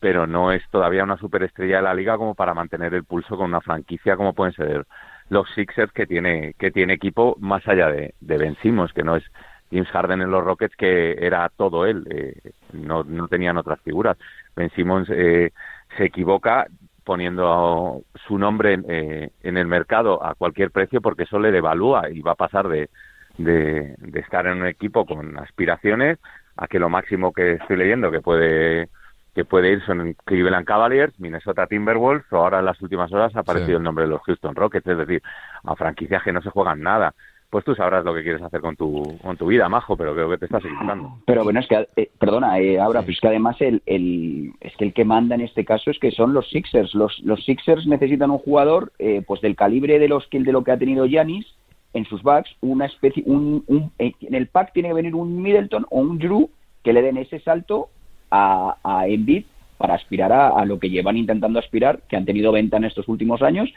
pero 0.00 0.26
no 0.26 0.50
es 0.50 0.62
todavía 0.70 1.04
una 1.04 1.18
superestrella 1.18 1.76
de 1.76 1.82
la 1.82 1.94
liga 1.94 2.16
como 2.16 2.34
para 2.34 2.54
mantener 2.54 2.94
el 2.94 3.04
pulso 3.04 3.36
con 3.36 3.46
una 3.46 3.60
franquicia 3.60 4.16
como 4.16 4.32
pueden 4.32 4.54
ser 4.54 4.86
los 5.28 5.48
Sixers 5.54 5.92
que 5.92 6.06
tiene 6.06 6.54
que 6.58 6.70
tiene 6.70 6.94
equipo 6.94 7.36
más 7.38 7.66
allá 7.68 7.88
de, 7.88 8.14
de 8.20 8.38
Ben 8.38 8.56
Simmons, 8.62 8.92
que 8.92 9.04
no 9.04 9.16
es 9.16 9.24
James 9.70 9.88
Harden 9.90 10.22
en 10.22 10.30
los 10.30 10.42
Rockets 10.42 10.74
que 10.74 11.16
era 11.20 11.48
todo 11.50 11.86
él, 11.86 12.04
eh, 12.10 12.52
no, 12.72 13.04
no 13.04 13.28
tenían 13.28 13.58
otras 13.58 13.80
figuras. 13.82 14.16
Ben 14.56 14.70
Simmons 14.70 15.08
eh, 15.10 15.52
se 15.96 16.04
equivoca 16.06 16.66
poniendo 17.10 18.04
su 18.28 18.38
nombre 18.38 18.78
eh, 18.88 19.30
en 19.42 19.56
el 19.56 19.66
mercado 19.66 20.24
a 20.24 20.36
cualquier 20.36 20.70
precio 20.70 21.00
porque 21.00 21.24
eso 21.24 21.40
le 21.40 21.50
devalúa 21.50 22.08
y 22.08 22.20
va 22.20 22.32
a 22.32 22.36
pasar 22.36 22.68
de, 22.68 22.88
de, 23.36 23.96
de 23.98 24.20
estar 24.20 24.46
en 24.46 24.58
un 24.58 24.68
equipo 24.68 25.04
con 25.04 25.36
aspiraciones 25.36 26.20
a 26.56 26.68
que 26.68 26.78
lo 26.78 26.88
máximo 26.88 27.32
que 27.32 27.54
estoy 27.54 27.78
leyendo 27.78 28.12
que 28.12 28.20
puede 28.20 28.90
que 29.34 29.44
puede 29.44 29.72
ir 29.72 29.84
son 29.84 30.14
Cleveland 30.24 30.64
Cavaliers, 30.64 31.18
Minnesota 31.18 31.66
Timberwolves 31.66 32.32
o 32.32 32.36
ahora 32.36 32.60
en 32.60 32.66
las 32.66 32.80
últimas 32.80 33.12
horas 33.12 33.34
ha 33.34 33.40
aparecido 33.40 33.78
el 33.78 33.82
nombre 33.82 34.04
de 34.04 34.10
los 34.10 34.22
Houston 34.22 34.54
Rockets, 34.54 34.86
es 34.86 34.98
decir, 34.98 35.20
a 35.64 35.74
franquicias 35.74 36.22
que 36.22 36.32
no 36.32 36.42
se 36.42 36.50
juegan 36.50 36.80
nada. 36.80 37.12
Pues 37.50 37.64
tú 37.64 37.74
sabrás 37.74 38.04
lo 38.04 38.14
que 38.14 38.22
quieres 38.22 38.40
hacer 38.42 38.60
con 38.60 38.76
tu, 38.76 39.18
con 39.20 39.36
tu 39.36 39.46
vida, 39.46 39.68
majo, 39.68 39.96
pero 39.96 40.14
creo 40.14 40.30
que 40.30 40.38
te 40.38 40.44
estás 40.44 40.64
equivocando. 40.64 41.18
Pero 41.26 41.42
bueno, 41.42 41.58
es 41.58 41.66
que, 41.66 41.88
eh, 41.96 42.10
perdona, 42.16 42.60
eh, 42.60 42.78
ahora, 42.78 43.02
pues 43.02 43.16
es 43.16 43.20
que 43.20 43.26
además 43.26 43.60
el, 43.60 43.82
el, 43.86 44.52
es 44.60 44.76
que 44.76 44.84
el 44.84 44.92
que 44.92 45.04
manda 45.04 45.34
en 45.34 45.40
este 45.40 45.64
caso 45.64 45.90
es 45.90 45.98
que 45.98 46.12
son 46.12 46.32
los 46.32 46.48
Sixers. 46.48 46.94
Los, 46.94 47.18
los 47.24 47.44
Sixers 47.44 47.86
necesitan 47.88 48.30
un 48.30 48.38
jugador 48.38 48.92
eh, 49.00 49.22
pues 49.26 49.40
del 49.40 49.56
calibre 49.56 49.98
de, 49.98 50.06
los, 50.06 50.28
de 50.30 50.52
lo 50.52 50.62
que 50.62 50.70
ha 50.70 50.78
tenido 50.78 51.06
Yanis 51.06 51.46
en 51.92 52.04
sus 52.04 52.22
backs, 52.22 52.54
una 52.60 52.86
especie, 52.86 53.24
un, 53.26 53.64
un, 53.66 53.90
en 53.98 54.34
el 54.34 54.46
pack 54.46 54.72
tiene 54.72 54.90
que 54.90 54.94
venir 54.94 55.16
un 55.16 55.42
Middleton 55.42 55.86
o 55.90 56.00
un 56.00 56.18
Drew 56.18 56.50
que 56.84 56.92
le 56.92 57.02
den 57.02 57.16
ese 57.16 57.40
salto 57.40 57.88
a, 58.30 58.76
a 58.84 59.08
Embiid 59.08 59.44
para 59.76 59.94
aspirar 59.94 60.32
a, 60.32 60.50
a, 60.50 60.64
lo 60.64 60.78
que 60.78 60.88
llevan 60.88 61.16
intentando 61.16 61.58
aspirar, 61.58 62.02
que 62.08 62.16
han 62.16 62.26
tenido 62.26 62.52
venta 62.52 62.76
en 62.76 62.84
estos 62.84 63.08
últimos 63.08 63.42
años, 63.42 63.68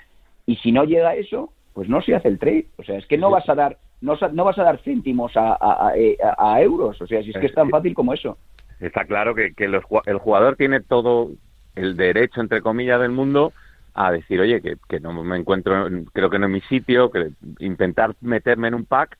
y 0.45 0.57
si 0.57 0.71
no 0.71 0.83
llega 0.83 1.09
a 1.09 1.15
eso, 1.15 1.51
pues 1.73 1.89
no 1.89 2.01
se 2.01 2.15
hace 2.15 2.27
el 2.27 2.39
trade. 2.39 2.67
O 2.77 2.83
sea, 2.83 2.97
es 2.97 3.05
que 3.07 3.17
no 3.17 3.29
vas 3.29 3.47
a 3.49 3.55
dar, 3.55 3.77
no, 4.01 4.17
no 4.31 4.43
vas 4.43 4.57
a 4.57 4.63
dar 4.63 4.79
céntimos 4.79 5.35
a, 5.35 5.53
a, 5.53 5.93
a, 6.37 6.61
euros. 6.61 7.01
O 7.01 7.07
sea, 7.07 7.21
si 7.23 7.31
es 7.31 7.37
que 7.37 7.47
es 7.47 7.53
tan 7.53 7.69
fácil 7.69 7.93
como 7.93 8.13
eso. 8.13 8.37
Está 8.79 9.05
claro 9.05 9.33
que, 9.35 9.53
que 9.53 9.67
los, 9.67 9.83
el 10.05 10.17
jugador 10.17 10.55
tiene 10.55 10.81
todo 10.81 11.31
el 11.75 11.95
derecho, 11.95 12.41
entre 12.41 12.61
comillas, 12.61 12.99
del 12.99 13.11
mundo 13.11 13.53
a 13.95 14.11
decir, 14.11 14.39
oye, 14.39 14.61
que, 14.61 14.75
que 14.89 14.99
no 14.99 15.23
me 15.23 15.37
encuentro, 15.37 15.87
creo 16.13 16.29
que 16.29 16.39
no 16.39 16.47
es 16.47 16.51
mi 16.51 16.61
sitio, 16.61 17.11
que 17.11 17.29
intentar 17.59 18.15
meterme 18.21 18.67
en 18.67 18.73
un 18.73 18.85
pack, 18.85 19.17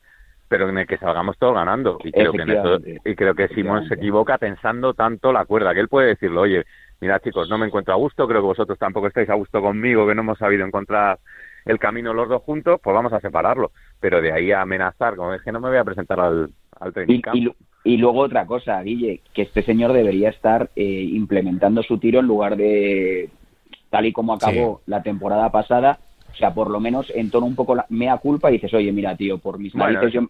pero 0.48 0.70
en 0.70 0.78
el 0.78 0.88
que 0.88 0.98
salgamos 0.98 1.38
todos 1.38 1.54
ganando. 1.54 2.00
Y 2.04 2.12
creo 2.12 2.32
que, 2.32 2.42
en 2.42 2.50
eso, 2.52 2.80
y 3.06 3.16
creo 3.16 3.36
que 3.36 3.48
Simón 3.50 3.88
se 3.88 3.96
equivoca 3.96 4.38
pensando 4.38 4.94
tanto 4.94 5.32
la 5.32 5.46
cuerda, 5.46 5.74
que 5.74 5.80
él 5.80 5.90
puede 5.90 6.10
decirlo, 6.10 6.42
oye, 6.42 6.64
mira 7.02 7.20
chicos, 7.20 7.50
no 7.50 7.58
me 7.58 7.68
encuentro 7.68 7.94
a 7.94 7.98
gusto, 7.98 8.28
creo 8.28 8.42
que 8.42 8.48
vosotros 8.48 8.78
tampoco 8.80 9.08
estáis 9.08 9.30
a 9.30 9.36
gusto 9.36 9.62
conmigo, 9.62 10.08
que 10.08 10.16
no 10.16 10.22
hemos 10.22 10.38
sabido 10.38 10.66
encontrar 10.66 11.20
el 11.66 11.80
camino 11.80 12.14
los 12.14 12.30
dos 12.30 12.42
juntos, 12.44 12.80
pues 12.84 12.94
vamos 12.94 13.14
a 13.14 13.20
separarlo. 13.20 13.72
Pero 14.00 14.22
de 14.22 14.32
ahí 14.32 14.52
a 14.52 14.62
amenazar, 14.62 15.16
como 15.16 15.34
es 15.34 15.42
que 15.42 15.52
no 15.52 15.60
me 15.60 15.70
voy 15.70 15.78
a 15.78 15.84
presentar 15.84 16.20
al, 16.20 16.52
al 16.80 16.94
y, 17.08 17.22
y, 17.84 17.98
luego 17.98 18.20
otra 18.20 18.46
cosa, 18.46 18.82
Guille, 18.82 19.22
que 19.34 19.44
este 19.44 19.64
señor 19.64 19.94
debería 19.94 20.30
estar 20.30 20.70
eh, 20.76 20.84
implementando 20.84 21.84
su 21.84 21.98
tiro 21.98 22.20
en 22.20 22.28
lugar 22.28 22.56
de 22.56 23.30
tal 23.90 24.06
y 24.08 24.14
como 24.14 24.34
acabó 24.34 24.82
la 24.88 25.04
temporada 25.04 25.52
pasada, 25.52 26.00
o 26.32 26.36
sea, 26.36 26.54
por 26.54 26.70
lo 26.72 26.80
menos 26.80 27.12
en 27.14 27.30
tono 27.30 27.46
un 27.46 27.56
poco 27.56 27.76
la 27.76 27.86
mea 27.90 28.18
culpa 28.18 28.50
y 28.50 28.54
dices, 28.54 28.74
oye, 28.74 28.92
mira, 28.92 29.16
tío, 29.16 29.38
por 29.38 29.60
mis 29.60 29.76
narices 29.76 30.14
yo, 30.14 30.22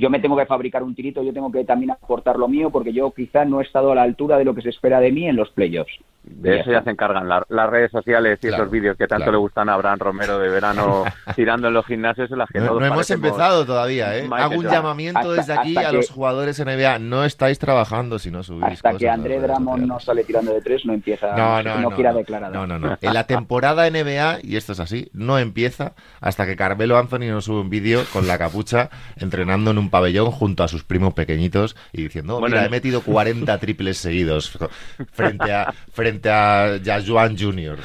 yo 0.00 0.10
me 0.10 0.18
tengo 0.18 0.36
que 0.36 0.46
fabricar 0.46 0.82
un 0.82 0.94
tirito, 0.94 1.22
yo 1.22 1.32
tengo 1.32 1.52
que 1.52 1.64
también 1.64 1.90
aportar 1.90 2.38
lo 2.38 2.48
mío 2.48 2.70
porque 2.70 2.92
yo 2.92 3.10
quizá 3.12 3.44
no 3.44 3.60
he 3.60 3.64
estado 3.64 3.92
a 3.92 3.94
la 3.94 4.02
altura 4.02 4.38
de 4.38 4.44
lo 4.44 4.54
que 4.54 4.62
se 4.62 4.70
espera 4.70 4.98
de 4.98 5.12
mí 5.12 5.28
en 5.28 5.36
los 5.36 5.50
playoffs. 5.50 5.92
De 6.22 6.60
eso 6.60 6.70
ya 6.70 6.82
se 6.82 6.90
encargan 6.90 7.28
las 7.28 7.70
redes 7.70 7.90
sociales 7.90 8.38
y 8.42 8.48
esos 8.48 8.70
vídeos 8.70 8.96
que 8.96 9.06
tanto 9.06 9.32
le 9.32 9.38
gustan 9.38 9.68
a 9.70 9.74
Abraham 9.74 9.98
Romero 9.98 10.38
de 10.38 10.48
verano 10.48 11.04
tirando 11.34 11.68
en 11.68 11.74
los 11.74 11.86
gimnasios 11.86 12.30
en 12.30 12.38
las 12.38 12.48
que 12.50 12.60
no, 12.60 12.78
no 12.78 12.84
hemos 12.84 13.10
empezado 13.10 13.64
todavía, 13.64 14.16
¿eh? 14.16 14.28
Hago 14.30 14.56
un 14.56 14.66
llamamiento 14.66 15.32
desde 15.32 15.54
aquí 15.54 15.76
a 15.76 15.92
los 15.92 16.10
jugadores 16.10 16.62
NBA. 16.62 16.98
No 16.98 17.24
estáis 17.24 17.58
trabajando 17.58 18.18
si 18.18 18.30
no 18.30 18.42
subís 18.42 18.64
Hasta 18.64 18.96
que 18.96 19.08
André 19.08 19.40
Dramon 19.40 19.86
no 19.86 19.98
sale 19.98 20.24
tirando 20.24 20.52
de 20.52 20.60
tres, 20.60 20.84
no 20.84 20.92
empieza, 20.92 21.34
no, 21.36 21.62
no, 21.62 21.78
no, 21.78 21.90
quiera 21.90 22.12
declarar. 22.12 22.52
No, 22.52 22.66
no, 22.66 22.78
no. 22.78 22.98
En 23.00 23.14
la 23.14 23.26
temporada 23.26 23.88
NBA, 23.90 24.40
y 24.42 24.56
esto 24.56 24.72
es 24.72 24.80
así, 24.80 25.10
no 25.12 25.38
empieza 25.38 25.94
hasta 26.20 26.46
que 26.46 26.54
Carmelo 26.54 26.98
Anthony 26.98 27.28
nos 27.30 27.46
sube 27.46 27.60
un 27.60 27.70
vídeo 27.70 28.02
con 28.12 28.26
la 28.26 28.38
capucha 28.38 28.90
entrenando 29.16 29.70
en 29.70 29.78
un 29.78 29.89
pabellón 29.90 30.30
junto 30.30 30.62
a 30.62 30.68
sus 30.68 30.84
primos 30.84 31.14
pequeñitos 31.14 31.76
y 31.92 32.02
diciendo, 32.04 32.38
oh, 32.38 32.40
mira, 32.40 32.64
he 32.64 32.68
metido 32.68 33.02
40 33.02 33.58
triples 33.58 33.98
seguidos 33.98 34.58
frente 35.12 35.52
a 35.52 35.72
frente 35.92 36.30
a, 36.30 36.78
Juan 37.06 37.36
Jr. 37.38 37.78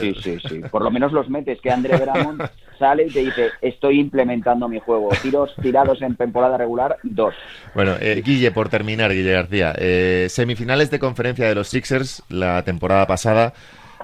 Sí, 0.00 0.14
sí, 0.22 0.38
sí. 0.48 0.60
Por 0.70 0.82
lo 0.82 0.90
menos 0.90 1.12
los 1.12 1.28
metes, 1.28 1.60
que 1.60 1.70
André 1.70 1.96
Bramont 1.96 2.42
sale 2.78 3.06
y 3.06 3.10
te 3.10 3.20
dice, 3.20 3.50
estoy 3.60 4.00
implementando 4.00 4.68
mi 4.68 4.80
juego. 4.80 5.10
Tiros 5.22 5.54
tirados 5.62 6.02
en 6.02 6.16
temporada 6.16 6.56
regular, 6.56 6.96
dos. 7.02 7.34
Bueno, 7.74 7.94
eh, 8.00 8.22
Guille, 8.24 8.50
por 8.50 8.68
terminar, 8.68 9.12
Guille 9.12 9.32
García. 9.32 9.74
Eh, 9.78 10.26
semifinales 10.28 10.90
de 10.90 10.98
conferencia 10.98 11.48
de 11.48 11.54
los 11.54 11.68
Sixers 11.68 12.22
la 12.28 12.62
temporada 12.64 13.06
pasada. 13.06 13.52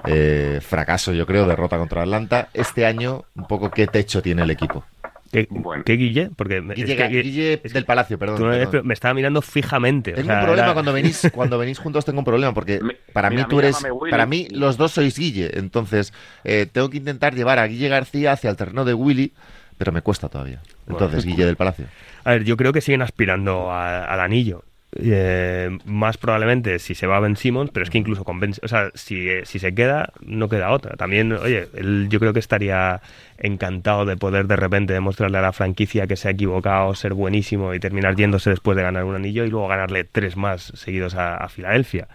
Eh, 0.05 0.59
fracaso, 0.61 1.13
yo 1.13 1.25
creo, 1.25 1.45
derrota 1.45 1.77
contra 1.77 2.03
Atlanta. 2.03 2.49
Este 2.53 2.85
año, 2.85 3.23
un 3.35 3.47
poco 3.47 3.69
qué 3.69 3.87
techo 3.87 4.21
tiene 4.21 4.43
el 4.43 4.51
equipo. 4.51 4.85
¿Qué, 5.31 5.47
¿Qué, 5.85 5.93
Guille? 5.93 6.31
Porque 6.35 6.59
Guille, 6.61 7.57
del 7.57 7.85
Palacio, 7.85 8.17
perdón, 8.17 8.85
Me 8.85 8.93
estaba 8.93 9.13
mirando 9.13 9.41
fijamente. 9.41 10.13
Tengo 10.13 10.33
un 10.33 10.43
problema 10.43 10.73
cuando 10.73 10.93
venís 10.93 11.29
cuando 11.33 11.57
venís 11.57 11.79
juntos 11.79 12.05
tengo 12.05 12.19
un 12.19 12.25
problema 12.25 12.53
porque 12.53 12.79
para 13.13 13.29
mí 13.29 13.43
tú 13.47 13.59
eres 13.59 13.77
para 14.09 14.25
mí 14.25 14.47
los 14.51 14.77
dos 14.77 14.91
sois 14.91 15.17
Guille, 15.17 15.51
entonces 15.57 16.13
eh, 16.43 16.67
tengo 16.71 16.89
que 16.89 16.97
intentar 16.97 17.35
llevar 17.35 17.59
a 17.59 17.67
Guille 17.67 17.89
García 17.89 18.31
hacia 18.31 18.49
el 18.49 18.55
terreno 18.55 18.85
de 18.85 18.93
Willy, 18.93 19.33
pero 19.77 19.91
me 19.91 20.01
cuesta 20.01 20.29
todavía. 20.29 20.61
Entonces 20.87 21.25
Guille 21.25 21.45
del 21.45 21.55
Palacio. 21.55 21.85
A 22.23 22.31
ver, 22.31 22.43
yo 22.43 22.57
creo 22.57 22.73
que 22.73 22.81
siguen 22.81 23.01
aspirando 23.01 23.71
al 23.71 24.19
anillo. 24.19 24.63
Eh, 24.95 25.77
más 25.85 26.17
probablemente 26.17 26.79
si 26.79 26.95
se 26.95 27.05
va 27.05 27.19
Ben 27.19 27.35
Simmons, 27.37 27.69
pero 27.71 27.83
es 27.83 27.91
que 27.91 27.99
incluso 27.99 28.23
con 28.23 28.39
Ben, 28.39 28.53
o 28.63 28.67
sea, 28.67 28.89
si, 28.95 29.27
si 29.43 29.59
se 29.59 29.75
queda, 29.75 30.13
no 30.21 30.49
queda 30.49 30.71
otra. 30.71 30.95
También, 30.95 31.31
oye, 31.31 31.67
él, 31.75 32.07
yo 32.09 32.19
creo 32.19 32.33
que 32.33 32.39
estaría 32.39 33.01
encantado 33.37 34.05
de 34.05 34.17
poder 34.17 34.47
de 34.47 34.55
repente 34.55 34.93
demostrarle 34.93 35.37
a 35.37 35.41
la 35.41 35.53
franquicia 35.53 36.07
que 36.07 36.15
se 36.15 36.27
ha 36.27 36.31
equivocado, 36.31 36.95
ser 36.95 37.13
buenísimo 37.13 37.73
y 37.73 37.79
terminar 37.79 38.15
yéndose 38.15 38.49
después 38.49 38.75
de 38.75 38.83
ganar 38.83 39.03
un 39.03 39.15
anillo 39.15 39.45
y 39.45 39.49
luego 39.49 39.67
ganarle 39.67 40.05
tres 40.05 40.35
más 40.35 40.71
seguidos 40.75 41.15
a, 41.15 41.47
Filadelfia 41.49 42.07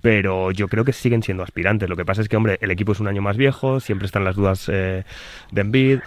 pero 0.00 0.52
yo 0.52 0.68
creo 0.68 0.84
que 0.84 0.92
siguen 0.92 1.24
siendo 1.24 1.42
aspirantes. 1.42 1.88
Lo 1.88 1.96
que 1.96 2.04
pasa 2.04 2.22
es 2.22 2.28
que, 2.28 2.36
hombre, 2.36 2.56
el 2.60 2.70
equipo 2.70 2.92
es 2.92 3.00
un 3.00 3.08
año 3.08 3.20
más 3.20 3.36
viejo, 3.36 3.80
siempre 3.80 4.06
están 4.06 4.22
las 4.22 4.36
dudas 4.36 4.68
eh, 4.72 5.02
de 5.50 5.60
Embiid, 5.60 5.98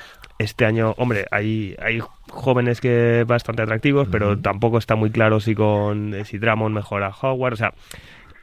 este 0.41 0.65
año, 0.65 0.93
hombre, 0.97 1.25
hay, 1.31 1.75
hay 1.81 2.01
jóvenes 2.29 2.81
que 2.81 3.23
bastante 3.27 3.61
atractivos, 3.61 4.07
pero 4.11 4.37
tampoco 4.39 4.77
está 4.77 4.95
muy 4.95 5.11
claro 5.11 5.39
si 5.39 5.55
con 5.55 6.15
si 6.25 6.37
Dramon 6.37 6.73
mejora 6.73 7.09
Howard. 7.09 7.53
O 7.53 7.57
sea, 7.57 7.73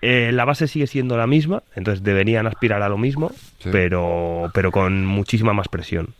eh, 0.00 0.30
la 0.32 0.44
base 0.44 0.68
sigue 0.68 0.86
siendo 0.86 1.16
la 1.16 1.26
misma, 1.26 1.62
entonces 1.74 2.04
deberían 2.04 2.46
aspirar 2.46 2.82
a 2.82 2.88
lo 2.88 2.98
mismo, 2.98 3.32
pero, 3.70 4.50
pero 4.54 4.70
con 4.70 5.04
muchísima 5.06 5.52
más 5.52 5.68
presión. 5.68 6.14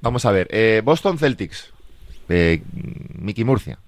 Vamos 0.00 0.24
a 0.24 0.32
ver, 0.32 0.48
eh, 0.50 0.82
Boston 0.84 1.18
Celtics, 1.18 1.72
eh, 2.28 2.62
Mickey 3.14 3.44
Murcia. 3.44 3.78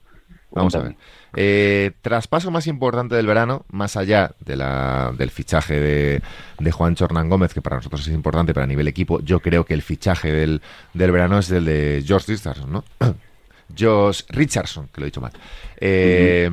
Vamos 0.53 0.75
a 0.75 0.81
ver. 0.81 0.97
Eh, 1.35 1.93
traspaso 2.03 2.51
más 2.51 2.67
importante 2.67 3.15
del 3.15 3.27
verano, 3.27 3.65
más 3.71 3.97
allá 3.97 4.33
de 4.41 4.57
la, 4.57 5.13
del 5.17 5.31
fichaje 5.31 5.79
de, 5.79 6.23
de 6.59 6.73
Juan 6.73 6.95
Chornán 6.95 7.29
Gómez, 7.29 7.55
que 7.55 7.63
para 7.63 7.77
nosotros 7.77 8.07
es 8.07 8.15
importante, 8.15 8.53
pero 8.53 8.65
a 8.65 8.67
nivel 8.67 8.89
equipo, 8.89 9.21
yo 9.21 9.41
creo 9.41 9.65
que 9.65 9.75
el 9.75 9.83
fichaje 9.83 10.33
del, 10.33 10.61
del 10.95 11.13
verano 11.13 11.39
es 11.39 11.51
el 11.51 11.65
de 11.65 12.03
George 12.07 12.33
Richardson, 12.33 12.73
¿no? 12.73 12.85
Josh 13.79 14.23
Richardson, 14.29 14.89
que 14.93 15.01
lo 15.01 15.07
he 15.07 15.11
dicho 15.11 15.21
mal. 15.21 15.33
Eh, 15.77 16.51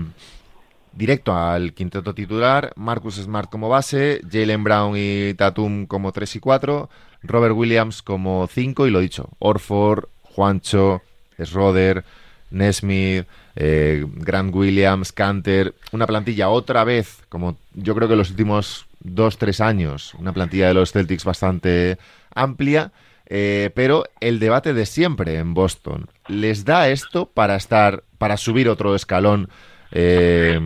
directo 0.94 1.36
al 1.36 1.74
quinteto 1.74 2.14
titular, 2.14 2.74
Marcus 2.76 3.16
Smart 3.16 3.50
como 3.50 3.70
base, 3.70 4.22
Jalen 4.30 4.64
Brown 4.64 4.94
y 4.96 5.34
Tatum 5.34 5.86
como 5.86 6.12
3 6.12 6.36
y 6.36 6.40
4, 6.40 6.90
Robert 7.24 7.56
Williams 7.56 8.02
como 8.02 8.48
5 8.48 8.88
y 8.88 8.92
lo 8.92 9.00
dicho, 9.00 9.30
Orford, 9.40 10.06
Juancho, 10.24 11.02
Schroeder, 11.40 12.04
Nesmith, 12.50 13.26
eh, 13.56 14.06
Grant 14.16 14.54
Williams, 14.54 15.12
Canter, 15.12 15.74
una 15.92 16.08
plantilla 16.08 16.50
otra 16.50 16.84
vez, 16.84 17.20
como 17.30 17.58
yo 17.74 17.96
creo 17.96 18.08
que 18.08 18.16
los 18.16 18.30
últimos 18.30 18.86
dos, 19.00 19.38
tres 19.38 19.62
años, 19.62 20.14
una 20.16 20.34
plantilla 20.34 20.68
de 20.68 20.74
los 20.74 20.92
Celtics 20.92 21.26
bastante 21.26 21.98
amplia, 22.34 22.92
eh, 23.30 23.72
pero 23.76 24.06
el 24.22 24.40
debate 24.40 24.74
de 24.74 24.86
siempre 24.86 25.38
en 25.38 25.54
Boston, 25.54 26.08
¿les 26.28 26.66
da 26.66 26.90
esto 26.90 27.26
para 27.26 27.56
estar, 27.56 28.04
para 28.18 28.38
subir 28.38 28.70
otro 28.70 28.96
escalón? 28.96 29.50
Eh, 29.92 30.60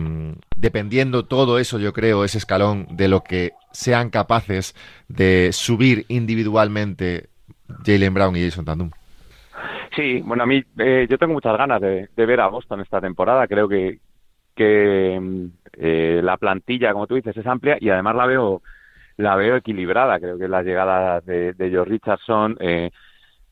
dependiendo 0.56 1.24
todo 1.24 1.58
eso, 1.58 1.78
yo 1.78 1.92
creo, 1.92 2.24
ese 2.24 2.38
escalón 2.38 2.86
de 2.90 3.08
lo 3.08 3.24
que 3.24 3.52
sean 3.72 4.10
capaces 4.10 4.74
de 5.08 5.50
subir 5.52 6.06
individualmente 6.08 7.28
Jalen 7.84 8.14
Brown 8.14 8.36
y 8.36 8.44
Jason 8.44 8.64
Tatum. 8.64 8.90
Sí, 9.94 10.22
bueno, 10.22 10.44
a 10.44 10.46
mí 10.46 10.62
eh, 10.78 11.06
yo 11.08 11.18
tengo 11.18 11.34
muchas 11.34 11.56
ganas 11.58 11.80
de, 11.80 12.08
ver 12.16 12.40
a 12.40 12.48
Boston 12.48 12.80
esta 12.80 13.00
temporada. 13.00 13.46
Creo 13.46 13.68
que, 13.68 13.98
que 14.54 15.18
mm, 15.20 15.46
eh, 15.74 16.20
la 16.22 16.36
plantilla, 16.38 16.92
como 16.92 17.06
tú 17.06 17.14
dices, 17.16 17.36
es 17.36 17.46
amplia 17.46 17.76
y 17.80 17.90
además 17.90 18.16
la 18.16 18.26
veo 18.26 18.62
la 19.18 19.36
veo 19.36 19.56
equilibrada. 19.56 20.18
Creo 20.18 20.38
que 20.38 20.48
las 20.48 20.64
llegadas 20.64 21.24
de, 21.26 21.52
de 21.52 21.70
George 21.70 21.92
Richardson, 21.92 22.56
eh, 22.60 22.90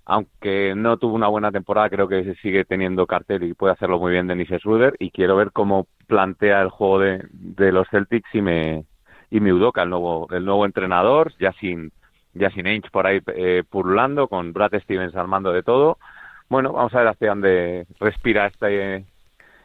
aunque 0.07 0.75
no 0.77 0.97
tuvo 0.97 1.15
una 1.15 1.29
buena 1.29 1.53
temporada, 1.53 1.91
creo 1.91 2.09
que 2.09 2.35
sigue 2.37 2.65
teniendo 2.65 3.07
cartel 3.07 3.45
y 3.45 3.55
puede 3.55 3.75
hacerlo 3.75 3.99
muy 3.99 4.13
bien 4.13 4.27
Dennis 4.27 4.49
Schroeder. 4.49 4.95
Y 4.99 5.11
quiero 5.11 5.37
ver 5.37 5.53
cómo 5.53 5.87
plantea 6.07 6.63
el 6.63 6.71
juego 6.71 7.01
de, 7.01 7.27
de 7.33 7.73
los 7.73 7.89
Celtics 7.91 8.35
y 8.35 8.43
me 8.43 8.85
y 9.31 9.41
me 9.41 9.53
Udoka, 9.53 9.83
el 9.83 9.91
nuevo 9.91 10.27
el 10.31 10.45
nuevo 10.45 10.65
entrenador, 10.67 11.33
ya 11.39 11.53
sin 11.61 11.93
ya 12.35 12.51
sin 12.51 12.67
Ainge 12.67 12.91
por 12.91 13.07
ahí 13.07 13.21
eh, 13.27 13.63
purulando, 13.69 14.29
con 14.29 14.53
Brad 14.53 14.73
Stevens 14.81 15.15
armando 15.17 15.53
de 15.53 15.63
todo 15.63 15.99
bueno, 16.51 16.73
vamos 16.73 16.93
a 16.95 16.99
ver 16.99 17.09
hacia 17.09 17.29
dónde 17.29 17.87
respira 18.01 18.47
este, 18.49 19.05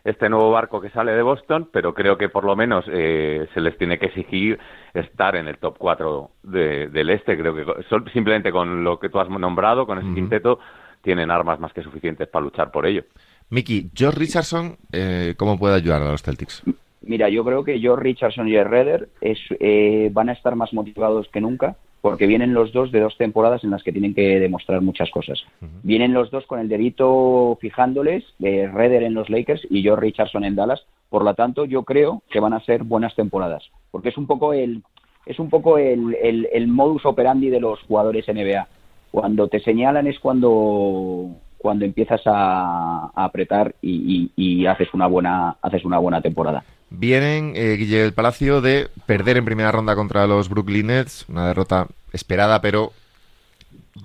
este 0.04 0.30
nuevo 0.30 0.52
barco 0.52 0.80
que 0.80 0.92
sale 0.92 1.14
de 1.14 1.24
Boston, 1.24 1.68
pero 1.74 1.96
creo 1.96 2.16
que 2.16 2.30
por 2.30 2.46
lo 2.46 2.56
menos 2.56 2.86
eh, 2.88 3.48
se 3.56 3.60
les 3.60 3.76
tiene 3.78 3.98
que 3.98 4.06
exigir 4.06 4.60
estar 4.94 5.36
en 5.36 5.48
el 5.48 5.58
top 5.58 5.78
4 5.80 6.30
del 6.44 7.10
este. 7.10 7.38
Creo 7.38 7.56
que 7.56 8.12
simplemente 8.14 8.52
con 8.52 8.84
lo 8.84 9.00
que 9.00 9.10
tú 9.10 9.20
has 9.20 9.28
nombrado, 9.28 9.88
con 9.88 9.98
ese 9.98 10.14
quinteto, 10.14 10.60
tienen 11.02 11.32
armas 11.32 11.60
más 11.60 11.74
que 11.74 11.82
suficientes 11.82 12.28
para 12.28 12.46
luchar 12.46 12.72
por 12.72 12.86
ello. 12.86 13.04
Miki, 13.50 13.90
George 13.94 14.20
Richardson, 14.20 14.78
eh, 14.92 15.34
¿cómo 15.38 15.58
puede 15.58 15.76
ayudar 15.76 16.04
a 16.04 16.12
los 16.12 16.22
Celtics? 16.22 16.62
Mira, 17.02 17.30
yo 17.30 17.44
creo 17.44 17.64
que 17.64 17.80
George 17.80 18.04
Richardson 18.04 18.48
y 18.48 18.62
Redder 18.64 19.10
es, 19.22 19.40
eh, 19.60 20.10
van 20.12 20.30
a 20.30 20.34
estar 20.34 20.56
más 20.56 20.72
motivados 20.72 21.28
que 21.30 21.42
nunca 21.42 21.76
porque 22.06 22.28
vienen 22.28 22.54
los 22.54 22.72
dos 22.72 22.92
de 22.92 23.00
dos 23.00 23.18
temporadas 23.18 23.64
en 23.64 23.72
las 23.72 23.82
que 23.82 23.92
tienen 23.92 24.14
que 24.14 24.40
demostrar 24.40 24.80
muchas 24.80 25.10
cosas. 25.10 25.44
Vienen 25.82 26.14
los 26.14 26.30
dos 26.30 26.46
con 26.46 26.60
el 26.60 26.70
dedito 26.70 27.58
fijándoles, 27.60 28.24
eh, 28.44 28.70
Redder 28.72 29.02
en 29.02 29.16
los 29.16 29.28
Lakers 29.28 29.66
y 29.72 29.82
George 29.82 30.02
Richardson 30.02 30.44
en 30.44 30.54
Dallas. 30.54 30.86
Por 31.10 31.24
lo 31.24 31.34
tanto, 31.34 31.66
yo 31.66 31.82
creo 31.82 32.22
que 32.30 32.40
van 32.40 32.54
a 32.54 32.60
ser 32.60 32.84
buenas 32.84 33.16
temporadas, 33.16 33.64
porque 33.90 34.10
es 34.10 34.18
un 34.20 34.28
poco 34.28 34.54
el 34.54 34.84
es 35.26 35.40
un 35.40 35.50
poco 35.50 35.80
el, 35.80 36.16
el, 36.22 36.68
modus 36.68 37.08
operandi 37.08 37.50
de 37.50 37.60
los 37.60 37.82
jugadores 37.88 38.28
NBA. 38.28 38.68
Cuando 39.10 39.48
te 39.48 39.60
señalan 39.62 40.06
es 40.06 40.20
cuando 40.20 41.30
cuando 41.58 41.86
empiezas 41.86 42.22
a, 42.28 43.10
apretar 43.16 43.74
y, 43.82 44.30
y, 44.36 44.68
haces 44.68 44.94
una 44.94 45.08
buena 45.08 45.58
haces 45.60 45.84
una 45.84 45.98
buena 45.98 46.22
temporada. 46.22 46.64
Vienen, 46.98 47.54
eh, 47.56 47.76
Guille 47.78 48.02
del 48.02 48.14
Palacio, 48.14 48.62
de 48.62 48.90
perder 49.06 49.38
en 49.38 49.46
primera 49.46 49.72
ronda 49.72 49.96
contra 49.96 50.28
los 50.28 50.50
Brooklyn 50.50 50.88
Nets, 50.88 51.26
una 51.28 51.48
derrota 51.48 51.88
esperada, 52.14 52.62
pero 52.62 52.94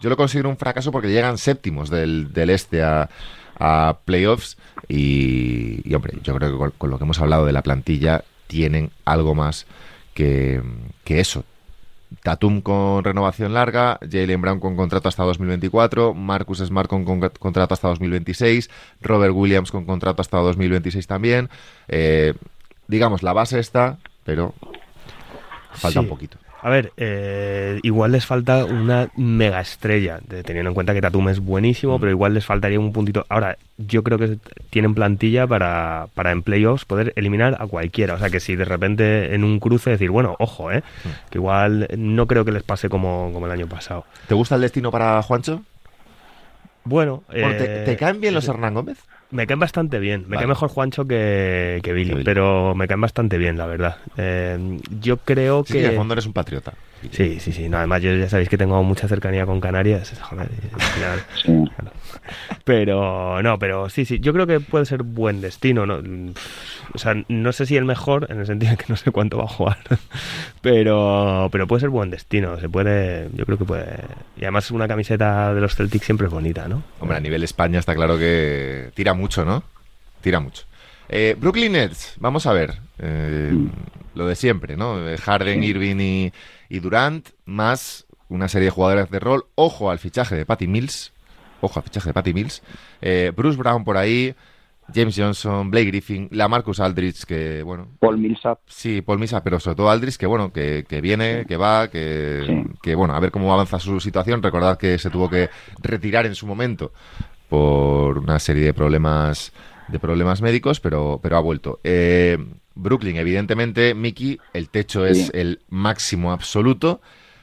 yo 0.00 0.10
lo 0.10 0.16
considero 0.16 0.48
un 0.48 0.56
fracaso 0.56 0.92
porque 0.92 1.10
llegan 1.10 1.38
séptimos 1.38 1.90
del, 1.90 2.32
del 2.32 2.50
este 2.50 2.82
a, 2.82 3.08
playoffs 4.06 4.56
y, 4.88 5.92
hombre, 5.94 6.14
yo 6.22 6.34
creo 6.34 6.50
que 6.50 6.72
con, 6.78 6.90
lo 6.90 6.96
que 6.96 7.04
hemos 7.04 7.20
hablado 7.20 7.44
de 7.44 7.52
la 7.52 7.62
plantilla 7.62 8.24
tienen 8.46 8.90
algo 9.04 9.34
más 9.34 9.66
que, 10.14 10.62
que 11.04 11.20
eso. 11.20 11.44
Tatum 12.22 12.60
con 12.62 13.04
renovación 13.04 13.54
larga, 13.54 13.98
Jalen 14.00 14.40
Brown 14.40 14.60
con 14.60 14.76
contrato 14.76 15.08
hasta 15.08 15.24
2024, 15.24 16.14
Marcus 16.14 16.58
Smart 16.58 16.88
con, 16.88 17.04
contrato 17.04 17.74
hasta 17.74 17.88
2026, 17.88 18.70
Robert 19.02 19.34
Williams 19.34 19.70
con 19.70 19.84
contrato 19.84 20.22
hasta 20.22 20.38
2026 20.38 21.06
también. 21.06 21.50
Eh, 21.88 22.34
digamos, 22.90 23.22
la 23.22 23.32
base 23.32 23.58
está, 23.58 23.98
pero 24.24 24.54
falta 25.72 26.00
un 26.00 26.08
poquito. 26.08 26.38
A 26.62 26.68
ver, 26.68 26.92
eh, 26.98 27.80
igual 27.82 28.12
les 28.12 28.26
falta 28.26 28.66
una 28.66 29.08
mega 29.16 29.62
estrella, 29.62 30.20
teniendo 30.44 30.68
en 30.68 30.74
cuenta 30.74 30.92
que 30.92 31.00
Tatum 31.00 31.30
es 31.30 31.40
buenísimo, 31.40 31.96
mm. 31.96 32.00
pero 32.00 32.12
igual 32.12 32.34
les 32.34 32.44
faltaría 32.44 32.78
un 32.78 32.92
puntito. 32.92 33.24
Ahora, 33.30 33.56
yo 33.78 34.02
creo 34.02 34.18
que 34.18 34.36
tienen 34.68 34.94
plantilla 34.94 35.46
para, 35.46 36.08
para 36.14 36.32
en 36.32 36.42
playoffs 36.42 36.84
poder 36.84 37.14
eliminar 37.16 37.56
a 37.60 37.66
cualquiera. 37.66 38.14
O 38.14 38.18
sea, 38.18 38.28
que 38.28 38.40
si 38.40 38.56
de 38.56 38.66
repente 38.66 39.34
en 39.34 39.42
un 39.42 39.58
cruce 39.58 39.88
decir, 39.88 40.10
bueno, 40.10 40.36
ojo, 40.38 40.70
¿eh? 40.70 40.82
Mm. 41.04 41.30
que 41.30 41.38
igual 41.38 41.88
no 41.96 42.26
creo 42.26 42.44
que 42.44 42.52
les 42.52 42.62
pase 42.62 42.90
como, 42.90 43.30
como 43.32 43.46
el 43.46 43.52
año 43.52 43.66
pasado. 43.66 44.04
¿Te 44.28 44.34
gusta 44.34 44.56
el 44.56 44.60
destino 44.60 44.90
para 44.90 45.22
Juancho? 45.22 45.62
Bueno, 46.84 47.22
¿te, 47.30 47.84
¿te, 47.84 47.96
caen 47.96 48.20
bien 48.20 48.34
los 48.34 48.48
Hernán 48.48 48.74
Gómez? 48.74 48.98
Me 49.30 49.46
caen 49.46 49.60
bastante 49.60 49.98
bien. 49.98 50.24
Me 50.28 50.36
cae 50.36 50.46
mejor 50.46 50.68
Juancho 50.68 51.06
que, 51.06 51.80
que, 51.82 51.92
Billy, 51.92 52.24
pero 52.24 52.74
me 52.74 52.88
caen 52.88 53.00
bastante 53.00 53.38
bien, 53.38 53.56
la 53.56 53.66
verdad. 53.66 53.96
Eh, 54.16 54.78
yo 55.00 55.18
creo 55.18 55.62
que. 55.62 55.72
Sí, 55.72 55.78
en 55.78 55.86
el 55.86 55.96
fondo 55.96 56.14
eres 56.14 56.26
un 56.26 56.32
patriota. 56.32 56.72
Sí, 57.12 57.40
sí, 57.40 57.52
sí. 57.52 57.68
además, 57.72 58.02
yo 58.02 58.14
ya 58.14 58.28
sabéis 58.28 58.48
que 58.48 58.58
tengo 58.58 58.82
mucha 58.82 59.08
cercanía 59.08 59.46
con 59.46 59.60
Canarias. 59.60 60.12
Joder, 60.20 60.48
Pero, 62.64 63.42
no, 63.42 63.58
pero 63.58 63.88
sí, 63.88 64.04
sí. 64.04 64.20
Yo 64.20 64.32
creo 64.32 64.46
que 64.46 64.60
puede 64.60 64.86
ser 64.86 65.02
buen 65.02 65.40
destino. 65.40 65.86
¿no? 65.86 66.00
O 66.94 66.98
sea, 66.98 67.14
no 67.28 67.52
sé 67.52 67.66
si 67.66 67.76
el 67.76 67.84
mejor, 67.84 68.26
en 68.30 68.40
el 68.40 68.46
sentido 68.46 68.72
de 68.72 68.76
que 68.78 68.86
no 68.88 68.96
sé 68.96 69.10
cuánto 69.10 69.38
va 69.38 69.44
a 69.44 69.48
jugar. 69.48 69.78
Pero, 70.62 71.48
pero 71.50 71.66
puede 71.66 71.80
ser 71.80 71.88
buen 71.88 72.10
destino. 72.10 72.60
Se 72.60 72.68
puede. 72.68 73.28
Yo 73.32 73.46
creo 73.46 73.56
que 73.56 73.64
puede. 73.64 74.00
Y 74.36 74.42
además, 74.42 74.70
una 74.70 74.86
camiseta 74.86 75.54
de 75.54 75.60
los 75.60 75.74
Celtics 75.74 76.04
siempre 76.04 76.26
es 76.26 76.32
bonita, 76.32 76.68
¿no? 76.68 76.82
Hombre, 77.00 77.16
a 77.16 77.20
nivel 77.20 77.42
España 77.42 77.78
está 77.78 77.94
claro 77.94 78.18
que 78.18 78.90
tira 78.94 79.14
mucho, 79.14 79.44
¿no? 79.46 79.62
Tira 80.20 80.38
mucho. 80.38 80.64
Eh, 81.08 81.34
Brooklyn 81.38 81.72
Nets, 81.72 82.14
vamos 82.18 82.46
a 82.46 82.52
ver. 82.52 82.74
Eh, 82.98 83.52
lo 84.14 84.26
de 84.26 84.36
siempre, 84.36 84.76
¿no? 84.76 84.98
Harden, 85.24 85.64
Irving 85.64 85.96
y 85.98 86.32
y 86.70 86.78
Durant, 86.78 87.28
más 87.44 88.06
una 88.28 88.48
serie 88.48 88.66
de 88.66 88.70
jugadores 88.70 89.10
de 89.10 89.18
rol. 89.18 89.46
Ojo 89.56 89.90
al 89.90 89.98
fichaje 89.98 90.36
de 90.36 90.46
Patty 90.46 90.68
Mills. 90.68 91.12
Ojo 91.60 91.82
fichaje 91.82 92.08
de 92.08 92.14
Patty 92.14 92.34
Mills. 92.34 92.62
Eh, 93.00 93.32
Bruce 93.34 93.58
Brown 93.58 93.84
por 93.84 93.96
ahí. 93.96 94.34
James 94.92 95.14
Johnson, 95.16 95.70
Blake 95.70 95.86
Griffin, 95.86 96.28
la 96.32 96.48
Marcus 96.48 96.80
Aldridge, 96.80 97.24
que 97.24 97.62
bueno. 97.62 97.88
Paul 98.00 98.18
Millsap. 98.18 98.58
Sí, 98.66 99.02
Paul 99.02 99.20
Millsap, 99.20 99.44
pero 99.44 99.60
sobre 99.60 99.76
todo 99.76 99.88
Aldridge, 99.88 100.16
que 100.16 100.26
bueno, 100.26 100.52
que, 100.52 100.84
viene, 101.00 101.44
que 101.46 101.56
va, 101.56 101.88
que, 101.88 102.66
que 102.82 102.96
bueno, 102.96 103.14
a 103.14 103.20
ver 103.20 103.30
cómo 103.30 103.52
avanza 103.52 103.78
su 103.78 104.00
situación. 104.00 104.42
Recordad 104.42 104.78
que 104.78 104.98
se 104.98 105.10
tuvo 105.10 105.30
que 105.30 105.48
retirar 105.80 106.26
en 106.26 106.34
su 106.34 106.44
momento 106.46 106.92
por 107.48 108.18
una 108.18 108.38
serie 108.38 108.64
de 108.64 108.74
problemas 108.74 109.52
de 109.88 109.98
problemas 109.98 110.40
médicos, 110.40 110.80
pero, 110.80 111.20
pero 111.22 111.36
ha 111.36 111.40
vuelto. 111.40 111.80
Eh, 111.84 112.38
Brooklyn, 112.74 113.16
evidentemente, 113.16 113.94
Mickey, 113.94 114.38
el 114.52 114.70
techo 114.70 115.04
es 115.04 115.30
el 115.34 115.60
máximo 115.68 116.32
absoluto. 116.32 117.00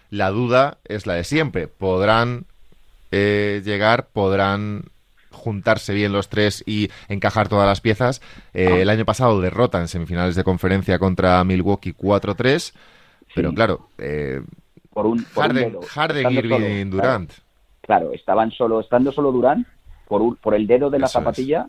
La 0.09 0.29
duda 0.29 0.77
es 0.85 1.05
la 1.05 1.15
de 1.15 1.25
siempre. 1.25 1.67
¿Podrán 1.67 2.45
eh, 3.11 3.61
llegar? 3.63 4.07
¿Podrán 4.07 4.85
juntarse 5.31 5.93
bien 5.93 6.11
los 6.11 6.29
tres 6.29 6.63
y 6.65 6.89
encajar 7.07 7.47
todas 7.47 7.67
las 7.67 7.81
piezas? 7.81 8.21
Eh, 8.53 8.69
ah. 8.71 8.77
el 8.77 8.89
año 8.89 9.05
pasado 9.05 9.41
derrota 9.41 9.79
en 9.79 9.87
semifinales 9.87 10.35
de 10.35 10.43
conferencia 10.43 10.99
contra 10.99 11.43
Milwaukee 11.43 11.93
4-3. 11.93 12.73
Pero 13.35 13.53
claro, 13.53 13.89
por 14.93 15.05
un, 15.05 15.23
Harden, 15.25 15.77
Harden 15.81 16.31
Irving 16.31 16.89
Durant. 16.89 17.31
Claro, 17.81 18.13
estaban 18.13 18.51
solo, 18.51 18.79
estando 18.79 19.11
solo 19.11 19.31
Durant, 19.31 19.67
por, 20.07 20.37
por 20.37 20.55
el 20.55 20.65
dedo 20.65 20.89
de 20.89 20.99
la 20.99 21.07
zapatilla, 21.07 21.67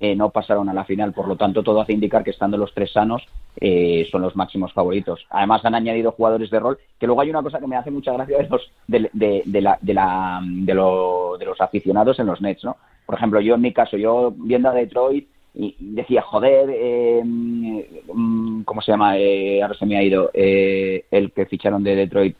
eh, 0.00 0.16
no 0.16 0.30
pasaron 0.30 0.68
a 0.68 0.74
la 0.74 0.84
final. 0.84 1.12
Por 1.12 1.28
lo 1.28 1.36
tanto, 1.36 1.62
todo 1.62 1.80
hace 1.80 1.92
indicar 1.92 2.24
que 2.24 2.30
estando 2.30 2.56
los 2.56 2.72
tres 2.74 2.92
sanos 2.92 3.22
eh, 3.60 4.06
son 4.10 4.22
los 4.22 4.36
máximos 4.36 4.72
favoritos. 4.72 5.26
Además, 5.30 5.64
han 5.64 5.74
añadido 5.74 6.12
jugadores 6.12 6.50
de 6.50 6.60
rol, 6.60 6.78
que 6.98 7.06
luego 7.06 7.20
hay 7.20 7.30
una 7.30 7.42
cosa 7.42 7.58
que 7.58 7.66
me 7.66 7.76
hace 7.76 7.90
mucha 7.90 8.12
gracia 8.12 8.38
de 8.38 8.48
los, 8.48 8.70
de, 8.86 9.42
de, 9.44 9.60
la, 9.60 9.78
de, 9.80 9.94
la, 9.94 10.40
de, 10.42 10.74
los 10.74 11.60
aficionados 11.60 12.18
en 12.18 12.26
los 12.26 12.40
Nets. 12.40 12.64
¿no? 12.64 12.76
Por 13.04 13.16
ejemplo, 13.16 13.40
yo 13.40 13.54
en 13.54 13.60
mi 13.60 13.72
caso, 13.72 13.96
yo 13.96 14.32
viendo 14.36 14.68
a 14.68 14.74
Detroit 14.74 15.28
y 15.54 15.74
decía, 15.78 16.22
joder, 16.22 16.68
eh, 16.70 17.22
mm, 17.24 18.62
¿cómo 18.62 18.82
se 18.82 18.92
llama? 18.92 19.12
ahora 19.12 19.74
se 19.78 19.86
me 19.86 19.96
ha 19.96 20.02
ido 20.02 20.30
el 20.34 21.32
que 21.32 21.46
ficharon 21.46 21.82
de 21.82 21.96
Detroit. 21.96 22.36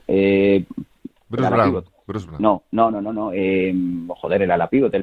Bruce 2.06 2.26
Brown. 2.26 2.40
No, 2.40 2.62
no, 2.70 2.90
no, 2.90 3.00
no, 3.00 3.12
no. 3.12 4.14
joder, 4.14 4.42
era 4.42 4.56
la 4.56 4.68
pivot. 4.68 4.94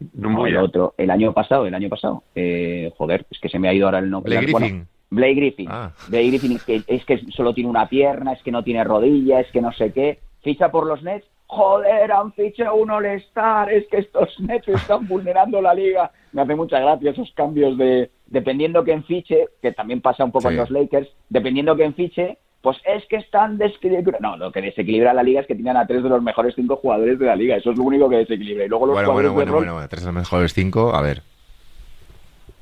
El, 0.00 0.46
el 0.46 0.56
otro, 0.56 0.94
el 0.96 1.10
año 1.10 1.32
pasado, 1.32 1.66
el 1.66 1.74
año 1.74 1.88
pasado. 1.88 2.22
Eh, 2.34 2.92
joder, 2.96 3.26
es 3.30 3.38
que 3.38 3.48
se 3.48 3.58
me 3.58 3.68
ha 3.68 3.74
ido 3.74 3.86
ahora 3.86 3.98
el 3.98 4.10
nombre. 4.10 4.36
Blake 4.36 4.52
Griffin. 4.52 4.86
Blake 5.10 5.34
Griffin. 5.34 5.68
Ah. 5.70 5.92
Blake 6.08 6.28
Griffin 6.28 6.52
es 6.52 6.64
que, 6.64 6.82
es 6.86 7.04
que 7.04 7.18
solo 7.32 7.52
tiene 7.52 7.68
una 7.68 7.88
pierna, 7.88 8.32
es 8.32 8.42
que 8.42 8.52
no 8.52 8.62
tiene 8.62 8.84
rodilla, 8.84 9.40
es 9.40 9.50
que 9.50 9.60
no 9.60 9.72
sé 9.72 9.92
qué. 9.92 10.18
Ficha 10.42 10.70
por 10.70 10.86
los 10.86 11.02
Nets. 11.02 11.26
Joder, 11.46 12.12
han 12.12 12.32
fichado 12.32 12.76
un 12.76 12.90
All-Star. 12.90 13.72
Es 13.72 13.86
que 13.88 13.98
estos 13.98 14.38
Nets 14.40 14.68
están 14.68 15.06
vulnerando 15.08 15.60
la 15.60 15.74
liga. 15.74 16.12
Me 16.32 16.42
hace 16.42 16.54
mucha 16.54 16.78
gracia 16.78 17.10
esos 17.10 17.32
cambios 17.32 17.76
de. 17.76 18.10
Dependiendo 18.26 18.84
quién 18.84 19.02
fiche, 19.02 19.48
que 19.60 19.72
también 19.72 20.00
pasa 20.00 20.24
un 20.24 20.30
poco 20.30 20.48
en 20.48 20.56
los 20.56 20.70
Lakers, 20.70 21.08
dependiendo 21.28 21.74
quién 21.74 21.94
fiche, 21.94 22.38
pues 22.62 22.76
es 22.84 23.04
que 23.06 23.16
están 23.16 23.56
desequilibrados. 23.58 24.20
No, 24.20 24.36
lo 24.36 24.52
que 24.52 24.60
desequilibra 24.60 25.14
la 25.14 25.22
liga 25.22 25.40
es 25.40 25.46
que 25.46 25.54
tienen 25.54 25.76
a 25.76 25.86
tres 25.86 26.02
de 26.02 26.08
los 26.08 26.22
mejores 26.22 26.54
cinco 26.54 26.76
jugadores 26.76 27.18
de 27.18 27.26
la 27.26 27.36
liga. 27.36 27.56
Eso 27.56 27.70
es 27.70 27.78
lo 27.78 27.84
único 27.84 28.08
que 28.08 28.16
desequilibra. 28.16 28.64
Y 28.64 28.68
luego 28.68 28.86
los 28.86 28.94
bueno, 28.94 29.12
bueno, 29.12 29.32
bueno, 29.32 29.52
bueno, 29.52 29.88
tres 29.88 30.02
de 30.02 30.06
los 30.06 30.14
mejores 30.14 30.52
cinco, 30.52 30.94
a 30.94 31.00
ver. 31.00 31.22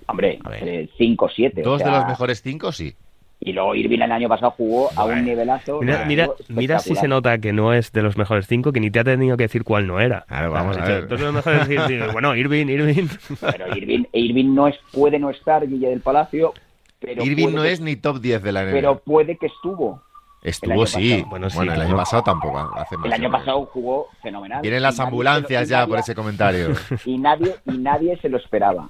Hombre, 0.07 0.39
eh, 0.61 0.89
cinco, 0.97 1.29
siete. 1.29 1.63
Dos 1.63 1.83
de 1.85 1.91
los 1.91 2.07
mejores 2.07 2.41
cinco, 2.41 2.73
sí. 2.73 2.95
Y 3.41 3.53
luego 3.53 3.75
Irving 3.75 4.01
el 4.01 4.11
año 4.11 4.29
pasado 4.29 4.53
jugó 4.53 4.91
a 4.97 5.05
un 5.05 5.25
nivelazo. 5.25 5.81
Mira, 5.81 6.05
mira, 6.07 6.29
mira, 6.49 6.79
si 6.81 6.97
se 6.97 7.07
nota 7.07 7.39
que 7.39 7.53
no 7.53 7.73
es 7.73 7.93
de 7.93 8.03
los 8.03 8.17
mejores 8.17 8.47
cinco, 8.49 8.73
que 8.73 8.81
ni 8.81 8.91
te 8.91 8.99
ha 8.99 9.05
tenido 9.05 9.37
que 9.37 9.45
decir 9.45 9.63
cuál 9.63 9.87
no 9.87 10.01
era. 10.01 10.25
Claro, 10.27 10.51
vamos 10.51 10.77
a 10.77 10.85
ver. 10.85 11.07
Dos 11.07 11.21
de 11.21 11.27
los 11.27 11.35
mejores 11.35 11.69
cinco. 11.69 12.13
bueno, 12.13 12.35
Irving, 12.35 12.67
Irving. 12.67 13.07
Pero 13.41 13.77
Irving, 13.77 14.05
Irving 14.13 14.55
no 14.55 14.67
es, 14.67 14.77
puede 14.93 15.21
no 15.21 15.31
estar, 15.31 15.67
Guille 15.69 15.89
del 15.89 16.01
Palacio. 16.01 16.53
Pero 17.01 17.25
Irving 17.25 17.55
no 17.55 17.65
es 17.65 17.81
ni 17.81 17.97
top 17.97 18.21
10 18.21 18.43
de 18.43 18.53
la 18.53 18.65
NBA. 18.65 18.73
Pero 18.73 18.99
puede 18.99 19.37
que 19.37 19.47
estuvo. 19.47 20.03
Estuvo, 20.43 20.87
sí. 20.87 21.25
Bueno, 21.29 21.51
sí, 21.51 21.59
el 21.61 21.71
año 21.71 21.97
pasado 21.97 22.23
tampoco. 22.23 22.59
Hace 22.77 22.97
el 23.05 23.13
año 23.13 23.31
pasado 23.31 23.67
jugó 23.67 24.09
fenomenal. 24.23 24.63
Vienen 24.63 24.83
las 24.83 25.01
ambulancias 25.01 25.69
ya 25.69 25.87
por 25.87 25.99
ese 25.99 26.15
comentario. 26.15 26.69
Y 27.05 27.19
nadie, 27.19 27.57
y 27.67 27.79
nadie 27.79 28.17
se 28.19 28.29
lo 28.29 28.39
esperaba. 28.39 28.89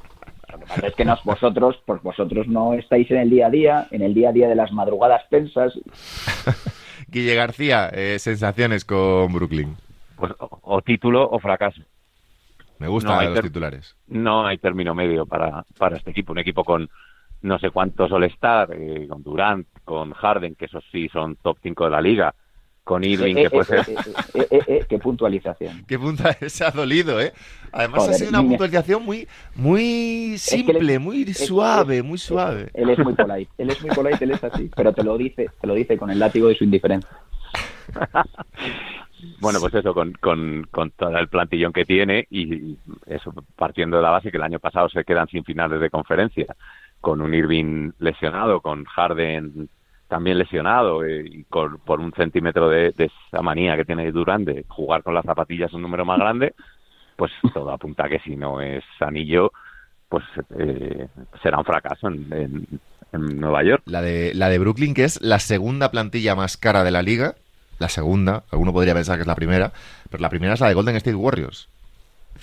Lo 0.51 0.59
que 0.59 0.66
pasa 0.66 0.87
es 0.87 0.94
que 0.94 1.05
nos, 1.05 1.23
vosotros, 1.25 1.77
pues 1.87 2.03
vosotros 2.03 2.47
no 2.49 2.75
estáis 2.75 3.11
en 3.11 3.18
el 3.18 3.31
día 3.31 3.47
a 3.47 3.51
día, 3.51 3.88
en 3.90 4.03
el 4.03 4.14
día 4.14 4.31
a 4.31 4.33
día 4.33 4.49
de 4.49 4.55
las 4.55 4.73
madrugadas 4.73 5.23
pensas. 5.31 5.73
Guille 7.09 7.35
García, 7.35 7.90
eh, 7.92 8.18
sensaciones 8.18 8.85
con 8.85 9.33
Brooklyn. 9.33 9.77
Pues 10.16 10.33
o, 10.38 10.83
título 10.83 11.29
o 11.31 11.38
fracaso. 11.38 11.83
Me 12.79 12.88
gustan 12.88 13.33
los 13.33 13.40
titulares. 13.40 13.97
No 14.07 14.47
hay 14.47 14.59
término 14.59 14.94
medio 14.94 15.27
para, 15.27 15.64
para 15.79 15.97
este 15.97 16.11
equipo. 16.11 16.33
Un 16.33 16.38
equipo 16.38 16.64
con 16.64 16.88
no 17.42 17.59
sé 17.59 17.70
cuántos 17.70 18.11
All-Star, 18.12 18.70
eh, 18.72 19.07
con 19.09 19.22
Durant, 19.22 19.66
con 19.85 20.12
Harden, 20.12 20.55
que 20.55 20.66
esos 20.66 20.85
sí 20.92 21.09
son 21.09 21.37
top 21.37 21.59
5 21.62 21.85
de 21.85 21.90
la 21.90 22.01
liga, 22.01 22.35
con 22.85 23.05
Irving, 23.05 23.37
Eh, 23.37 23.40
que 23.42 23.46
eh, 23.46 23.51
puede 23.51 23.81
eh, 23.81 23.85
ser... 23.85 23.94
eh, 23.94 24.03
eh, 24.35 24.46
eh, 24.51 24.61
eh, 24.66 24.87
qué 24.88 24.98
puntualización. 24.98 25.85
Qué 25.87 25.98
punta 25.98 26.33
se 26.48 26.64
ha 26.64 26.70
dolido, 26.70 27.20
¿eh? 27.20 27.33
Además 27.70 28.01
Joder, 28.01 28.14
ha 28.14 28.18
sido 28.18 28.31
una 28.31 28.42
puntualización 28.42 29.05
muy, 29.05 29.29
muy 29.55 30.31
que 30.33 30.38
simple, 30.38 30.81
le- 30.83 30.98
muy 30.98 31.22
es- 31.22 31.46
suave, 31.46 31.98
es- 31.98 32.05
muy 32.05 32.18
suave. 32.18 32.70
Él 32.74 32.88
es 32.90 32.98
muy 32.98 33.14
polite, 33.14 33.51
él 33.59 33.70
es 33.70 33.81
muy 33.83 33.90
polite, 33.94 34.24
él 34.24 34.31
es 34.33 34.42
así, 34.44 34.70
pero 34.74 34.92
te 34.94 35.05
lo 35.05 35.18
dice, 35.18 35.51
te 35.61 35.66
lo 35.66 35.74
dice 35.74 35.96
con 35.98 36.11
el 36.11 36.18
látigo 36.18 36.48
de 36.48 36.55
su 36.57 36.64
indiferencia. 36.64 37.11
Bueno, 39.40 39.59
pues 39.61 39.74
eso, 39.74 39.94
con, 39.94 40.12
con, 40.12 40.66
con 40.70 40.90
todo 40.92 41.16
el 41.18 41.29
plantillón 41.29 41.72
que 41.72 41.85
tiene 41.85 42.27
y 42.31 42.77
eso 43.07 43.33
partiendo 43.57 43.96
de 43.96 44.03
la 44.03 44.11
base 44.11 44.31
que 44.31 44.37
el 44.37 44.42
año 44.44 44.61
pasado 44.61 44.88
se 44.88 45.05
quedan 45.05 45.27
sin 45.29 45.42
finales 45.44 45.81
de 45.81 45.90
conferencia, 45.90 46.46
con 47.00 47.20
un 47.20 47.34
Irving 47.34 47.92
lesionado, 47.98 48.61
con 48.61 48.84
Harden 48.84 49.68
también 50.08 50.38
lesionado 50.38 51.04
eh, 51.04 51.22
y 51.24 51.44
con, 51.44 51.78
por 51.80 52.00
un 52.00 52.12
centímetro 52.12 52.68
de, 52.68 52.92
de 52.92 53.11
esa 53.30 53.42
manía 53.42 53.76
que 53.76 53.84
tiene 53.84 54.11
Durán 54.11 54.44
de 54.44 54.64
jugar 54.68 55.02
con 55.02 55.14
las 55.14 55.24
zapatillas 55.24 55.72
un 55.74 55.82
número 55.82 56.04
más 56.04 56.18
grande, 56.18 56.54
pues 57.16 57.30
todo 57.54 57.70
apunta 57.70 58.06
a 58.06 58.08
que 58.08 58.18
si 58.20 58.34
no 58.37 58.61
es 58.61 58.84
anillo, 59.00 59.52
pues 60.08 60.24
eh, 60.58 61.08
será 61.42 61.58
un 61.58 61.64
fracaso 61.64 62.08
en, 62.08 62.26
en- 62.32 62.80
en 63.11 63.40
Nueva 63.40 63.62
York. 63.64 63.82
La 63.87 64.02
de, 64.02 64.32
la 64.34 64.50
de 64.50 64.58
Brooklyn, 64.58 64.92
que 64.92 65.04
es 65.04 65.18
la 65.22 65.38
segunda 65.38 65.90
plantilla 65.90 66.34
más 66.34 66.58
cara 66.58 66.84
de 66.84 66.90
la 66.90 67.00
liga. 67.00 67.37
La 67.78 67.88
segunda, 67.88 68.44
alguno 68.52 68.72
podría 68.72 68.92
pensar 68.92 69.16
que 69.16 69.22
es 69.22 69.26
la 69.26 69.34
primera, 69.34 69.72
pero 70.11 70.20
la 70.20 70.28
primera 70.28 70.52
es 70.54 70.61
la 70.61 70.68
de 70.68 70.74
Golden 70.74 70.96
State 70.96 71.14
Warriors. 71.14 71.68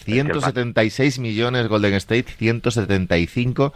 que 0.06 0.12
el 0.20 0.24
176 0.24 1.20
millones 1.20 1.68
Golden 1.68 1.94
State, 1.96 2.24
175 2.24 3.74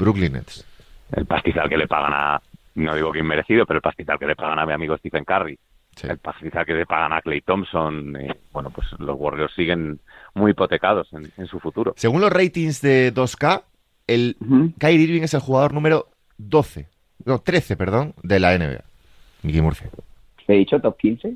Brooklyn 0.00 0.32
Nets. 0.32 0.66
el 1.12 1.26
pastizal 1.26 1.68
que 1.68 1.76
le 1.76 1.86
pagan 1.86 2.12
a, 2.14 2.40
no 2.76 2.94
digo 2.94 3.12
que 3.12 3.18
inmerecido, 3.20 3.66
pero 3.66 3.78
el 3.78 3.82
pastizal 3.82 4.18
que 4.18 4.26
le 4.26 4.34
pagan 4.36 4.58
a 4.58 4.66
mi 4.66 4.72
amigo 4.72 4.96
Stephen 4.96 5.24
Curry, 5.24 5.58
Sí. 5.96 6.06
el 6.08 6.18
pastizal 6.18 6.64
que 6.64 6.72
le 6.74 6.86
pagan 6.86 7.12
a 7.12 7.20
Clay 7.20 7.40
Thompson, 7.40 8.14
eh, 8.16 8.34
bueno, 8.52 8.70
pues 8.70 8.86
los 8.98 9.16
Warriors 9.18 9.52
siguen 9.54 9.98
muy 10.34 10.52
hipotecados 10.52 11.12
en, 11.12 11.30
en 11.36 11.46
su 11.46 11.58
futuro. 11.58 11.94
Según 11.96 12.20
los 12.20 12.32
ratings 12.32 12.80
de 12.80 13.12
2K, 13.12 13.62
el 14.06 14.36
Ujú. 14.40 14.72
Kyrie 14.78 15.02
Irving 15.04 15.22
es 15.22 15.34
el 15.34 15.40
jugador 15.40 15.74
número 15.74 16.06
12, 16.38 16.86
no, 17.24 17.40
13, 17.40 17.76
perdón, 17.76 18.14
de 18.22 18.38
la 18.40 18.56
NBA. 18.56 18.84
Mickey 19.42 19.60
Murphy. 19.60 19.86
He 20.46 20.54
dicho 20.54 20.80
top 20.80 20.96
15, 20.96 21.34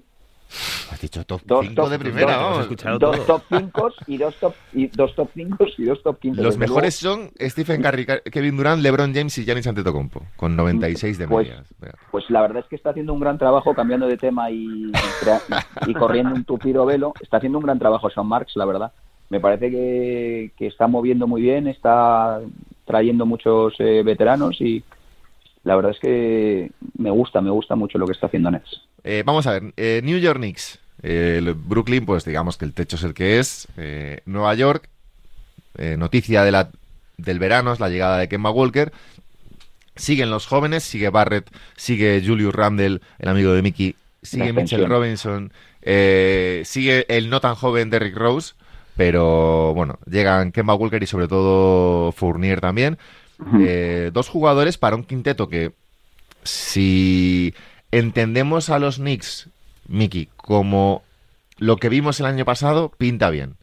Has 0.91 1.01
dicho 1.01 1.25
top 1.25 1.43
Dos 1.45 1.67
5 1.67 1.83
top- 1.83 1.91
de 1.91 1.99
primera, 1.99 2.37
dos- 2.37 2.69
vamos. 2.69 2.69
dos 2.69 2.99
todo. 2.99 3.19
top 3.25 3.43
5 3.49 3.91
y 4.07 4.17
dos 4.19 4.35
top 4.37 4.55
y 4.73 4.87
dos 4.89 5.15
top 5.15 5.29
5 5.35 5.67
y 5.79 5.85
dos 5.85 6.03
top 6.03 6.19
15. 6.21 6.43
Los 6.43 6.57
mejores 6.59 6.95
son 6.95 7.31
Stephen 7.41 7.83
Curry, 7.83 8.07
Kevin 8.31 8.57
Durant, 8.57 8.83
LeBron 8.83 9.13
James 9.15 9.37
y 9.39 9.45
Giannis 9.45 9.67
Antetokounmpo, 9.67 10.23
con 10.37 10.55
96 10.57 11.19
de 11.19 11.27
Pues- 11.29 11.49
medias. 11.49 11.67
Pues 12.11 12.29
la 12.31 12.43
verdad 12.43 12.59
es 12.63 12.67
que 12.69 12.77
está 12.77 12.91
haciendo 12.91 13.13
un 13.13 13.21
gran 13.21 13.39
trabajo 13.39 13.75
cambiando 13.75 14.07
de 14.07 14.17
tema 14.17 14.51
y 14.51 14.93
corriendo 15.99 16.35
un 16.35 16.45
tupido 16.45 16.85
velo. 16.87 17.13
Está 17.21 17.39
haciendo 17.39 17.59
un 17.59 17.65
gran 17.65 17.79
trabajo 17.79 18.11
Sean 18.11 18.27
Marks, 18.27 18.57
la 18.57 18.65
verdad. 18.65 18.93
Me 19.31 19.41
parece 19.41 19.71
que, 19.71 20.53
que 20.57 20.67
está 20.67 20.87
moviendo 20.87 21.27
muy 21.27 21.43
bien, 21.43 21.67
está 21.67 22.41
trayendo 22.85 23.25
muchos 23.27 23.75
eh, 23.79 24.03
veteranos 24.05 24.61
y 24.61 24.85
la 25.65 25.77
verdad 25.77 25.93
es 25.93 25.99
que 25.99 26.71
me 26.97 27.11
gusta, 27.11 27.41
me 27.41 27.51
gusta 27.51 27.75
mucho 27.75 27.99
lo 27.99 28.07
que 28.07 28.13
está 28.13 28.27
haciendo 28.27 28.51
Nets. 28.51 28.83
Eh, 29.03 29.23
vamos 29.27 29.47
a 29.47 29.53
ver, 29.53 29.73
eh, 29.77 30.01
New 30.05 30.19
York 30.19 30.39
Knicks. 30.39 30.79
Eh, 31.03 31.37
el 31.39 31.53
Brooklyn, 31.53 32.07
pues 32.07 32.25
digamos 32.25 32.57
que 32.57 32.65
el 32.65 32.73
techo 32.73 32.97
es 32.97 33.03
el 33.03 33.13
que 33.13 33.39
es. 33.39 33.69
Eh, 33.77 34.21
Nueva 34.25 34.55
York, 34.55 34.89
eh, 35.77 35.97
noticia 35.99 36.45
de 36.45 36.53
la, 36.53 36.71
del 37.19 37.39
verano 37.39 37.73
es 37.73 37.81
la 37.81 37.91
llegada 37.91 38.17
de 38.19 38.29
Kemba 38.29 38.51
Walker. 38.51 38.91
Siguen 39.97 40.31
los 40.31 40.47
jóvenes, 40.47 40.83
sigue 40.83 41.11
Barrett, 41.11 41.51
sigue 41.77 42.23
Julius 42.25 42.55
Randle, 42.55 43.01
el 43.19 43.29
amigo 43.29 43.53
de 43.53 43.61
Mickey, 43.63 43.95
sigue 44.23 44.53
Mitchell. 44.53 44.89
Robinson, 44.89 45.53
sigue 45.83 47.05
el 47.09 47.29
no 47.29 47.41
tan 47.41 47.55
joven 47.55 47.91
Derrick 47.91 48.17
Rose, 48.17 48.55
pero 48.97 49.73
bueno, 49.75 49.99
llegan 50.11 50.53
Kemba 50.53 50.75
Walker 50.75 51.03
y 51.03 51.07
sobre 51.07 51.29
todo 51.29 52.11
Fournier 52.13 52.61
también. 52.61 52.99
Eh, 53.61 54.11
dos 54.13 54.29
jugadores 54.29 54.79
para 54.79 54.97
un 54.97 55.05
quinteto 55.05 55.49
que 55.49 55.73
si 56.43 57.55
entendemos 57.91 58.71
a 58.71 58.79
los 58.79 58.97
Knicks, 58.97 59.49
Miki, 59.89 60.29
como 60.37 61.03
lo 61.59 61.77
que 61.77 61.89
vimos 61.89 62.21
el 62.21 62.27
año 62.27 62.45
pasado, 62.45 62.93
pinta 62.97 63.31
bien. 63.31 63.57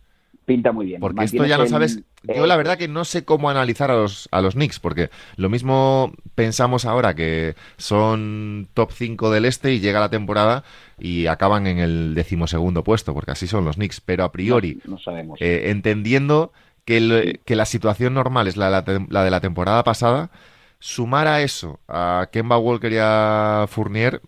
Pinta 0.45 0.71
muy 0.71 0.88
bien. 0.88 0.99
Porque 0.99 1.23
esto 1.23 1.45
ya 1.45 1.57
no 1.57 1.67
sabes. 1.67 2.01
Yo 2.23 2.45
la 2.45 2.57
verdad 2.57 2.77
que 2.77 2.88
no 2.88 3.05
sé 3.05 3.23
cómo 3.25 3.49
analizar 3.49 3.89
a 3.91 3.95
los, 3.95 4.27
a 4.31 4.41
los 4.41 4.55
Knicks, 4.55 4.79
porque 4.79 5.10
lo 5.36 5.49
mismo 5.49 6.12
pensamos 6.36 6.86
ahora 6.86 7.15
que 7.15 7.55
son 7.77 8.67
top 8.73 8.91
5 8.91 9.31
del 9.31 9.45
este 9.45 9.73
y 9.73 9.79
llega 9.79 9.99
la 9.99 10.10
temporada 10.10 10.63
y 10.99 11.27
acaban 11.27 11.67
en 11.67 11.79
el 11.79 12.13
decimosegundo 12.15 12.84
puesto, 12.84 13.13
porque 13.13 13.31
así 13.31 13.47
son 13.47 13.65
los 13.65 13.75
Knicks. 13.75 14.01
Pero 14.01 14.23
a 14.23 14.31
priori, 14.31 14.79
No, 14.86 14.91
no 14.91 14.99
sabemos. 14.99 15.39
eh, 15.41 15.69
entendiendo 15.69 16.51
que, 16.91 16.97
el- 16.97 17.39
que 17.45 17.56
la 17.56 17.65
situación 17.65 18.13
normal 18.13 18.47
es 18.47 18.58
la, 18.58 18.69
la 18.69 18.84
la 19.10 19.23
de 19.23 19.32
la 19.32 19.41
temporada 19.41 19.84
pasada, 19.84 20.30
sumar 20.80 21.27
a 21.27 21.41
eso 21.41 21.80
a 21.88 22.27
Kemba 22.32 22.58
Walker 22.58 22.91
y 22.91 22.97
a 22.99 23.65
Fournier 23.69 24.21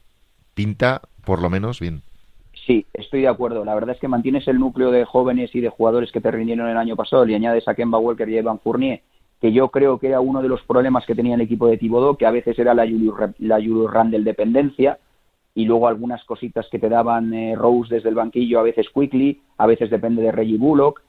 pinta 0.56 1.02
por 1.26 1.42
lo 1.42 1.50
menos 1.50 1.80
bien. 1.80 2.04
Sí, 2.66 2.86
estoy 2.94 3.22
de 3.22 3.28
acuerdo. 3.28 3.66
La 3.66 3.74
verdad 3.76 3.96
es 3.96 4.00
que 4.00 4.08
mantienes 4.08 4.48
el 4.48 4.60
núcleo 4.60 4.92
de 4.92 5.06
jóvenes 5.06 5.54
y 5.56 5.60
de 5.62 5.70
jugadores 5.70 6.12
que 6.12 6.22
te 6.22 6.32
rindieron 6.32 6.70
el 6.70 6.78
año 6.78 6.96
pasado, 6.96 7.26
le 7.26 7.36
añades 7.36 7.68
a 7.68 7.76
Kemba 7.76 7.98
Walker 8.00 8.30
y 8.30 8.38
a 8.38 8.40
Evan 8.40 8.60
Fournier, 8.60 9.02
que 9.42 9.52
yo 9.52 9.70
creo 9.70 10.00
que 10.00 10.08
era 10.08 10.22
uno 10.22 10.42
de 10.42 10.48
los 10.48 10.62
problemas 10.64 11.06
que 11.06 11.16
tenía 11.16 11.36
el 11.36 11.42
equipo 11.42 11.68
de 11.68 11.78
Thibodeau, 11.78 12.16
que 12.16 12.26
a 12.26 12.32
veces 12.32 12.58
era 12.58 12.74
la 12.74 12.84
Julius, 12.84 13.18
Ra- 13.18 13.34
la 13.40 13.56
Julius 13.58 13.92
Randle 13.92 14.24
dependencia, 14.24 15.00
y 15.56 15.66
luego 15.66 15.88
algunas 15.88 16.24
cositas 16.24 16.68
que 16.72 16.80
te 16.80 16.90
daban 16.90 17.34
eh, 17.34 17.56
Rose 17.56 17.96
desde 17.96 18.10
el 18.10 18.16
banquillo, 18.16 18.60
a 18.60 18.64
veces 18.64 18.88
Quickly, 18.94 19.42
a 19.58 19.68
veces 19.68 19.90
depende 19.90 20.22
de 20.22 20.32
Reggie 20.32 20.58
Bullock. 20.58 21.02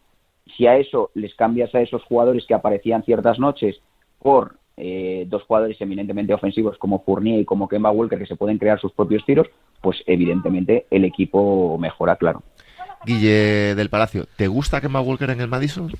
Si 0.56 0.66
a 0.66 0.76
eso 0.76 1.10
les 1.14 1.34
cambias 1.34 1.74
a 1.74 1.80
esos 1.80 2.02
jugadores 2.04 2.46
que 2.46 2.54
aparecían 2.54 3.02
ciertas 3.02 3.38
noches 3.38 3.80
por 4.18 4.56
eh, 4.76 5.24
dos 5.28 5.42
jugadores 5.44 5.80
eminentemente 5.80 6.34
ofensivos 6.34 6.76
como 6.78 7.02
Fournier 7.04 7.40
y 7.40 7.44
como 7.44 7.68
Kemba 7.68 7.90
Walker 7.90 8.18
que 8.18 8.26
se 8.26 8.36
pueden 8.36 8.58
crear 8.58 8.80
sus 8.80 8.92
propios 8.92 9.24
tiros, 9.24 9.46
pues 9.80 10.02
evidentemente 10.06 10.86
el 10.90 11.04
equipo 11.04 11.78
mejora, 11.78 12.16
claro. 12.16 12.42
Guille 13.06 13.74
del 13.74 13.90
Palacio, 13.90 14.26
¿te 14.36 14.48
gusta 14.48 14.80
Kemba 14.80 15.00
Walker 15.00 15.30
en 15.30 15.40
el 15.40 15.48
Madison? 15.48 15.92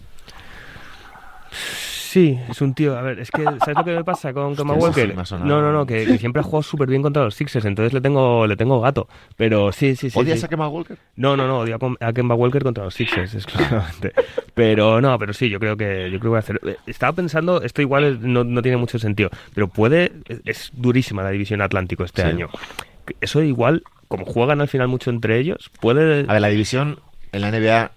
Sí, 2.15 2.39
es 2.49 2.61
un 2.61 2.75
tío. 2.75 2.97
A 2.97 3.03
ver, 3.03 3.19
es 3.19 3.29
que, 3.33 3.43
¿sabes 3.43 3.77
lo 3.77 3.85
que 3.85 3.91
me 3.97 4.05
pasa 4.05 4.33
con 4.33 4.55
Kemba 4.55 4.75
Walker? 4.75 5.17
No, 5.41 5.61
no, 5.61 5.73
no, 5.73 5.85
que, 5.85 6.07
que 6.07 6.17
siempre 6.17 6.39
ha 6.39 6.43
jugado 6.45 6.63
súper 6.63 6.89
bien 6.89 7.03
contra 7.03 7.25
los 7.25 7.35
Sixers, 7.35 7.65
entonces 7.65 7.93
le 7.93 8.01
tengo, 8.01 8.47
le 8.47 8.57
tengo 8.57 8.81
gato. 8.81 9.09
Pero 9.37 9.73
sí, 9.73 9.97
sí, 9.97 10.11
sí. 10.11 10.17
¿Odias 10.21 10.39
sí. 10.39 10.47
a 10.47 10.49
Kemba 10.49 10.69
Walker? 10.69 10.97
No, 11.17 11.37
no, 11.37 11.49
no, 11.49 11.59
odio 11.59 11.77
a 12.01 12.13
Kemba 12.13 12.37
Walker 12.37 12.63
contra 12.63 12.85
los 12.85 12.95
Sixers, 12.95 13.35
exclusivamente. 13.35 14.13
Pero 14.55 15.01
no, 15.01 15.19
pero 15.19 15.33
sí, 15.33 15.49
yo 15.51 15.59
creo 15.59 15.77
que 15.77 16.05
yo 16.05 16.21
creo 16.21 16.21
que 16.21 16.29
voy 16.29 16.37
a 16.37 16.39
hacer. 16.39 16.61
eh, 16.65 16.77
Estaba 16.87 17.13
pensando, 17.15 17.61
esto 17.63 17.83
igual 17.83 18.21
no, 18.23 18.45
no 18.45 18.63
tiene 18.63 18.77
mucho 18.77 19.01
sentido, 19.01 19.31
pero 19.53 19.67
puede. 19.67 20.13
Es 20.45 20.71
durísima 20.73 21.25
la 21.25 21.31
división 21.31 21.63
Atlántico 21.63 22.05
este 22.05 22.23
Sí. 22.23 22.29
año. 22.29 22.49
Eso 23.21 23.43
igual, 23.43 23.83
como 24.07 24.25
juegan 24.25 24.61
al 24.61 24.69
final 24.69 24.87
mucho 24.87 25.11
entre 25.11 25.41
ellos, 25.41 25.69
puede. 25.81 26.21
A 26.29 26.33
ver, 26.35 26.41
la 26.41 26.49
división 26.49 27.01
en 27.35 27.41
la 27.43 27.51
NBA 27.51 27.91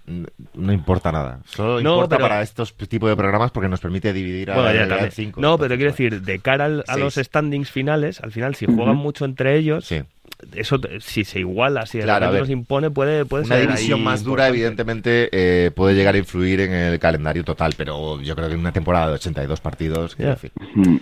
no 0.56 0.74
importa 0.74 1.12
nada. 1.12 1.40
Solo 1.46 1.82
No, 1.82 1.94
importa 1.96 2.18
pero- 2.18 2.28
para 2.30 2.42
estos 2.42 2.74
tipos 2.76 3.10
de 3.10 3.16
programas 3.16 3.52
porque 3.52 3.70
nos 3.70 3.80
permite 3.80 4.12
dividir 4.14 4.52
a 4.52 4.56
Bueno, 4.56 4.74
la 4.74 4.86
NBA 4.86 5.06
en 5.06 5.12
cinco. 5.12 5.42
No, 5.42 5.58
pero 5.58 5.70
te 5.70 5.76
quiero 5.78 5.92
decir, 5.92 6.22
de 6.22 6.40
cara 6.40 6.66
al- 6.66 6.84
a 6.88 6.98
los 6.98 7.16
standings 7.16 7.70
finales, 7.72 8.20
al 8.22 8.32
final, 8.32 8.56
si 8.56 8.66
juegan 8.66 8.96
mucho 8.98 9.26
entre 9.26 9.56
ellos, 9.58 9.86
Sí. 9.86 10.02
eso 10.56 10.80
te- 10.80 11.00
si 11.02 11.24
se 11.24 11.40
iguala, 11.40 11.86
si 11.86 11.98
de 12.00 12.04
Claro, 12.04 12.32
nos 12.32 12.50
impone, 12.50 12.90
puede, 12.92 13.26
puede 13.26 13.46
Una 13.46 13.56
ser 13.56 13.68
división 13.68 14.00
ahí 14.00 14.06
más 14.06 14.24
dura, 14.24 14.48
importante. 14.48 14.58
evidentemente, 14.58 15.30
eh, 15.32 15.72
puede 15.72 15.96
llegar 15.96 16.16
a 16.16 16.18
influir 16.18 16.60
en 16.62 16.74
el 16.74 17.00
calendario 17.00 17.44
total, 17.44 17.74
pero 17.78 18.22
yo 18.22 18.36
creo 18.36 18.48
que 18.48 18.54
en 18.56 18.60
una 18.60 18.72
temporada 18.72 19.08
de 19.08 19.14
82 19.14 19.62
partidos, 19.62 20.16
quiero 20.16 20.32
Ya. 20.32 20.36
decir, 20.36 20.52
Mm. 20.76 20.98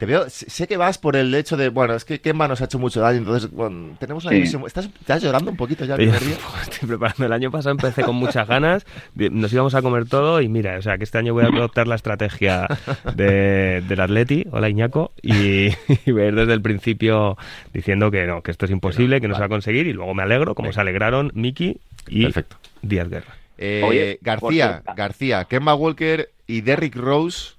Te 0.00 0.06
veo, 0.06 0.24
sé 0.30 0.66
que 0.66 0.78
vas 0.78 0.96
por 0.96 1.14
el 1.14 1.34
hecho 1.34 1.58
de, 1.58 1.68
bueno, 1.68 1.94
es 1.94 2.06
que 2.06 2.22
Kemba 2.22 2.48
nos 2.48 2.62
ha 2.62 2.64
hecho 2.64 2.78
mucho 2.78 3.02
daño, 3.02 3.18
entonces 3.18 3.50
bueno, 3.50 3.96
tenemos 3.98 4.24
una 4.24 4.30
Sí. 4.30 4.36
división. 4.36 4.64
¿Estás, 4.66 4.86
¿Estás 4.98 5.22
llorando 5.22 5.50
un 5.50 5.58
poquito 5.58 5.84
ya 5.84 5.94
el 5.96 6.00
Oye, 6.00 6.10
primer 6.10 6.24
día? 6.26 6.36
Estoy 6.62 6.88
preparando. 6.88 7.26
El 7.26 7.32
año 7.34 7.50
pasado 7.50 7.72
empecé 7.72 8.02
con 8.02 8.16
muchas 8.16 8.48
ganas. 8.48 8.86
Nos 9.14 9.52
íbamos 9.52 9.74
a 9.74 9.82
comer 9.82 10.06
todo 10.08 10.40
y 10.40 10.48
mira, 10.48 10.78
o 10.78 10.82
sea, 10.82 10.96
que 10.96 11.04
este 11.04 11.18
año 11.18 11.34
voy 11.34 11.44
a 11.44 11.48
adoptar 11.48 11.86
la 11.86 11.96
estrategia 11.96 12.66
de, 13.14 13.82
del 13.86 14.00
Atleti, 14.00 14.46
hola 14.50 14.70
Iñaco, 14.70 15.12
y, 15.20 15.68
y 16.06 16.12
ver 16.12 16.34
desde 16.34 16.54
el 16.54 16.62
principio 16.62 17.36
diciendo 17.74 18.10
que 18.10 18.26
no, 18.26 18.42
que 18.42 18.52
esto 18.52 18.64
es 18.64 18.70
imposible, 18.70 19.20
que 19.20 19.28
no 19.28 19.34
se 19.34 19.40
va 19.40 19.46
a 19.46 19.50
conseguir 19.50 19.86
y 19.86 19.92
luego 19.92 20.14
me 20.14 20.22
alegro, 20.22 20.54
como 20.54 20.72
se 20.72 20.80
alegraron 20.80 21.30
Miki 21.34 21.78
y 22.08 22.22
Perfecto. 22.24 22.56
Díaz 22.80 23.10
Guerra. 23.10 23.34
Eh, 23.58 23.82
Oye, 23.86 24.18
García. 24.22 24.82
García, 24.96 25.44
Kemba 25.44 25.74
Walker 25.74 26.30
y 26.46 26.62
Derrick 26.62 26.96
Rose 26.96 27.50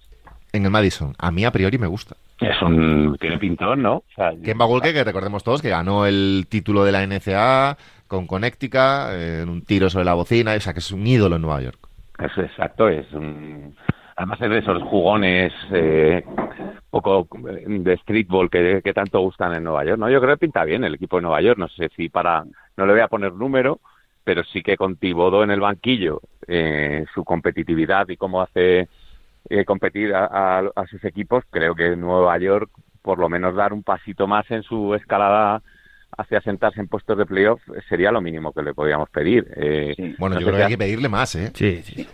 en 0.54 0.66
el 0.66 0.72
Madison. 0.72 1.14
A 1.20 1.30
mí 1.30 1.46
a 1.46 1.52
priori 1.52 1.78
me 1.78 1.86
gusta. 1.86 2.18
Es 2.42 2.60
un, 2.64 3.18
tiene 3.20 3.38
pintón, 3.38 3.84
¿no? 3.84 3.98
O 3.98 4.04
sea, 4.16 4.34
Kemba 4.44 4.66
Walker, 4.66 4.94
que 4.94 5.04
recordemos 5.04 5.44
todos, 5.44 5.62
que 5.62 5.70
ganó 5.70 6.08
el 6.08 6.48
título 6.50 6.84
de 6.84 6.92
la 6.92 7.06
NCAA 7.06 7.78
con 8.08 8.26
Connecticut, 8.26 9.12
eh, 9.12 9.42
en 9.44 9.50
un 9.50 9.62
tiro 9.62 9.92
sobre 9.92 10.06
la 10.06 10.16
bocina, 10.16 10.56
o 10.56 10.60
sea, 10.60 10.74
que 10.74 10.80
es 10.80 10.92
un 10.92 11.06
ídolo 11.06 11.36
en 11.36 11.44
Nueva 11.44 11.62
York. 11.62 11.78
Es 12.18 12.36
exacto, 12.38 12.90
es 12.90 13.12
un... 13.14 13.76
además 14.16 14.42
es 14.42 14.50
de 14.50 14.58
esos 14.58 14.82
jugones 14.84 15.54
eh, 15.72 16.24
poco 16.90 17.28
de 17.32 17.98
streetball 17.98 18.50
que, 18.50 18.82
que 18.84 18.94
tanto 18.94 19.20
gustan 19.20 19.54
en 19.54 19.64
Nueva 19.64 19.86
York. 19.86 20.00
No, 20.00 20.10
yo 20.10 20.20
creo 20.20 20.36
que 20.36 20.46
pinta 20.46 20.66
bien 20.66 20.84
el 20.84 20.96
equipo 20.96 21.18
de 21.18 21.22
Nueva 21.22 21.42
York. 21.42 21.60
No 21.60 21.68
sé 21.68 21.90
si 21.96 22.10
para, 22.10 22.44
no 22.76 22.86
le 22.88 22.94
voy 22.94 23.02
a 23.02 23.08
poner 23.08 23.34
número, 23.34 23.80
pero 24.24 24.44
sí 24.44 24.64
que 24.64 24.78
con 24.78 24.96
Tibodo 24.96 25.44
en 25.44 25.52
el 25.52 25.60
banquillo, 25.60 26.22
eh, 26.48 27.06
su 27.14 27.24
competitividad 27.24 28.10
y 28.10 28.18
cómo 28.18 28.42
hace 28.42 28.90
eh, 29.50 29.66
competir 29.66 30.14
a, 30.14 30.26
a, 30.26 30.60
a 30.76 30.88
sus 30.88 31.04
equipos, 31.04 31.44
creo 31.50 31.76
que 31.76 31.96
Nueva 31.96 32.38
York 32.38 32.70
por 33.02 33.18
lo 33.18 33.30
menos 33.30 33.56
dar 33.56 33.74
un 33.74 33.82
pasito 33.84 34.28
más 34.28 34.50
en 34.52 34.62
su 34.64 34.94
escalada 34.94 35.62
hacia 36.18 36.42
sentarse 36.42 36.80
en 36.82 36.88
puestos 36.88 37.18
de 37.18 37.26
playoff 37.26 37.62
sería 37.90 38.12
lo 38.12 38.22
mínimo 38.22 38.54
que 38.54 38.62
le 38.62 38.74
podíamos 38.74 39.10
pedir. 39.10 39.48
Eh, 39.56 39.94
Sí. 39.96 40.16
Bueno, 40.20 40.36
no 40.36 40.42
yo 40.42 40.48
creo 40.48 40.58
que 40.58 40.64
hay 40.66 40.70
que 40.72 40.78
pedirle 40.78 41.10
más, 41.10 41.34
¿eh? 41.36 41.52
Sí, 41.56 41.82
sí. 41.84 42.08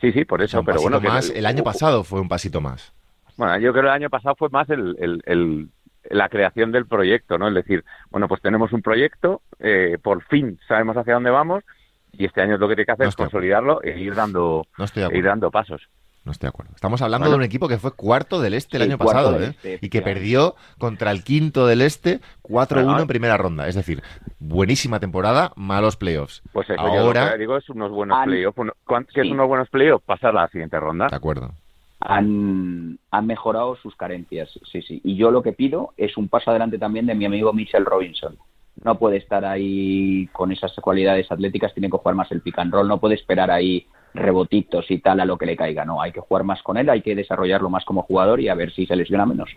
Sí, 0.00 0.12
sí, 0.12 0.24
por 0.24 0.40
O 0.40 0.44
eso, 0.44 0.50
sea, 0.52 0.60
un 0.60 0.66
pero 0.66 0.80
bueno, 0.80 1.00
que. 1.00 1.38
El 1.38 1.46
año 1.46 1.62
pasado 1.64 2.04
fue 2.04 2.20
un 2.20 2.28
pasito 2.28 2.60
más. 2.60 2.92
Bueno, 3.36 3.58
yo 3.58 3.72
creo 3.72 3.82
que 3.84 3.88
el 3.88 3.94
año 3.94 4.10
pasado 4.10 4.34
fue 4.36 4.48
más 4.50 4.68
el, 4.70 4.96
el- 4.98 5.22
el- 5.26 5.68
la 6.08 6.28
creación 6.28 6.70
del 6.72 6.86
proyecto, 6.86 7.36
¿no? 7.36 7.48
Es 7.48 7.54
decir, 7.54 7.84
bueno, 8.10 8.28
pues 8.28 8.40
tenemos 8.40 8.72
un 8.72 8.80
proyecto, 8.80 9.42
eh, 9.58 9.98
por 10.02 10.22
fin 10.24 10.58
sabemos 10.68 10.96
hacia 10.96 11.14
dónde 11.14 11.30
vamos 11.30 11.64
y 12.12 12.24
este 12.26 12.40
año 12.40 12.56
lo 12.58 12.68
que 12.68 12.76
tiene 12.76 12.86
que 12.86 12.92
hacer 12.92 13.04
No 13.06 13.10
es 13.10 13.16
consolidarlo 13.16 13.82
e 13.82 13.98
ir 13.98 14.14
dando, 14.14 14.66
No 14.78 14.84
e 14.84 15.18
ir 15.18 15.24
dando 15.24 15.50
pasos. 15.50 15.88
No 16.26 16.32
estoy 16.32 16.46
de 16.46 16.50
acuerdo. 16.50 16.72
Estamos 16.74 17.00
hablando 17.02 17.26
Bueno. 17.26 17.38
de 17.38 17.44
un 17.44 17.44
equipo 17.44 17.68
que 17.68 17.78
fue 17.78 17.92
cuarto 17.92 18.40
del 18.40 18.52
este 18.54 18.76
el 18.78 18.82
año 18.82 18.98
pasado, 18.98 19.40
¿eh? 19.40 19.50
este, 19.50 19.78
y 19.80 19.88
que 19.88 20.02
perdió 20.02 20.56
contra 20.76 21.12
el 21.12 21.22
quinto 21.22 21.68
del 21.68 21.80
este 21.82 22.18
4-1 22.42 22.84
Bueno, 22.84 23.00
en 23.02 23.06
primera 23.06 23.36
ronda. 23.36 23.68
Es 23.68 23.76
decir, 23.76 24.02
buenísima 24.40 24.98
temporada, 24.98 25.52
malos 25.54 25.96
playoffs. 25.96 26.42
Pues 26.52 26.68
eso, 26.68 26.82
yo 26.82 27.00
Ahora, 27.00 27.26
lo 27.26 27.32
que 27.32 27.38
digo 27.38 27.56
es 27.56 27.68
unos 27.70 27.92
buenos 27.92 28.18
Han- 28.18 28.24
playoffs. 28.28 28.58
Uno- 28.58 28.72
¿cuán- 28.84 29.06
¿Qué 29.14 29.20
es 29.20 29.26
Sí. 29.28 29.32
unos 29.32 29.46
buenos 29.46 29.68
playoffs? 29.70 30.04
Pasar 30.04 30.30
a 30.36 30.42
la 30.42 30.48
siguiente 30.48 30.78
ronda. 30.80 31.06
de 31.08 31.16
acuerdo. 31.16 31.52
han, 32.00 32.98
han 33.10 33.26
mejorado 33.26 33.76
sus 33.76 33.96
carencias, 33.96 34.50
sí, 34.70 34.82
sí. 34.82 35.00
Y 35.02 35.16
yo 35.16 35.30
lo 35.30 35.42
que 35.42 35.52
pido 35.52 35.92
es 35.96 36.16
un 36.16 36.28
paso 36.28 36.50
adelante 36.50 36.78
también 36.78 37.06
de 37.06 37.14
mi 37.14 37.24
amigo 37.24 37.52
Mitchell 37.52 37.84
Robinson. 37.86 38.36
No 38.84 38.98
puede 38.98 39.16
estar 39.16 39.44
ahí 39.44 40.26
con 40.32 40.52
esas 40.52 40.74
cualidades 40.74 41.30
atléticas, 41.32 41.72
tiene 41.72 41.88
que 41.90 41.96
jugar 41.96 42.14
más 42.14 42.30
el 42.32 42.42
pick 42.42 42.58
and 42.58 42.72
roll, 42.72 42.86
no 42.86 42.98
puede 43.00 43.14
esperar 43.14 43.50
ahí 43.50 43.86
rebotitos 44.16 44.90
y 44.90 44.98
tal 44.98 45.20
a 45.20 45.24
lo 45.24 45.38
que 45.38 45.46
le 45.46 45.56
caiga, 45.56 45.84
no, 45.84 46.02
hay 46.02 46.12
que 46.12 46.20
jugar 46.20 46.44
más 46.44 46.62
con 46.62 46.76
él, 46.76 46.88
hay 46.90 47.02
que 47.02 47.14
desarrollarlo 47.14 47.70
más 47.70 47.84
como 47.84 48.02
jugador 48.02 48.40
y 48.40 48.48
a 48.48 48.54
ver 48.54 48.72
si 48.72 48.86
se 48.86 48.96
lesiona 48.96 49.26
menos. 49.26 49.50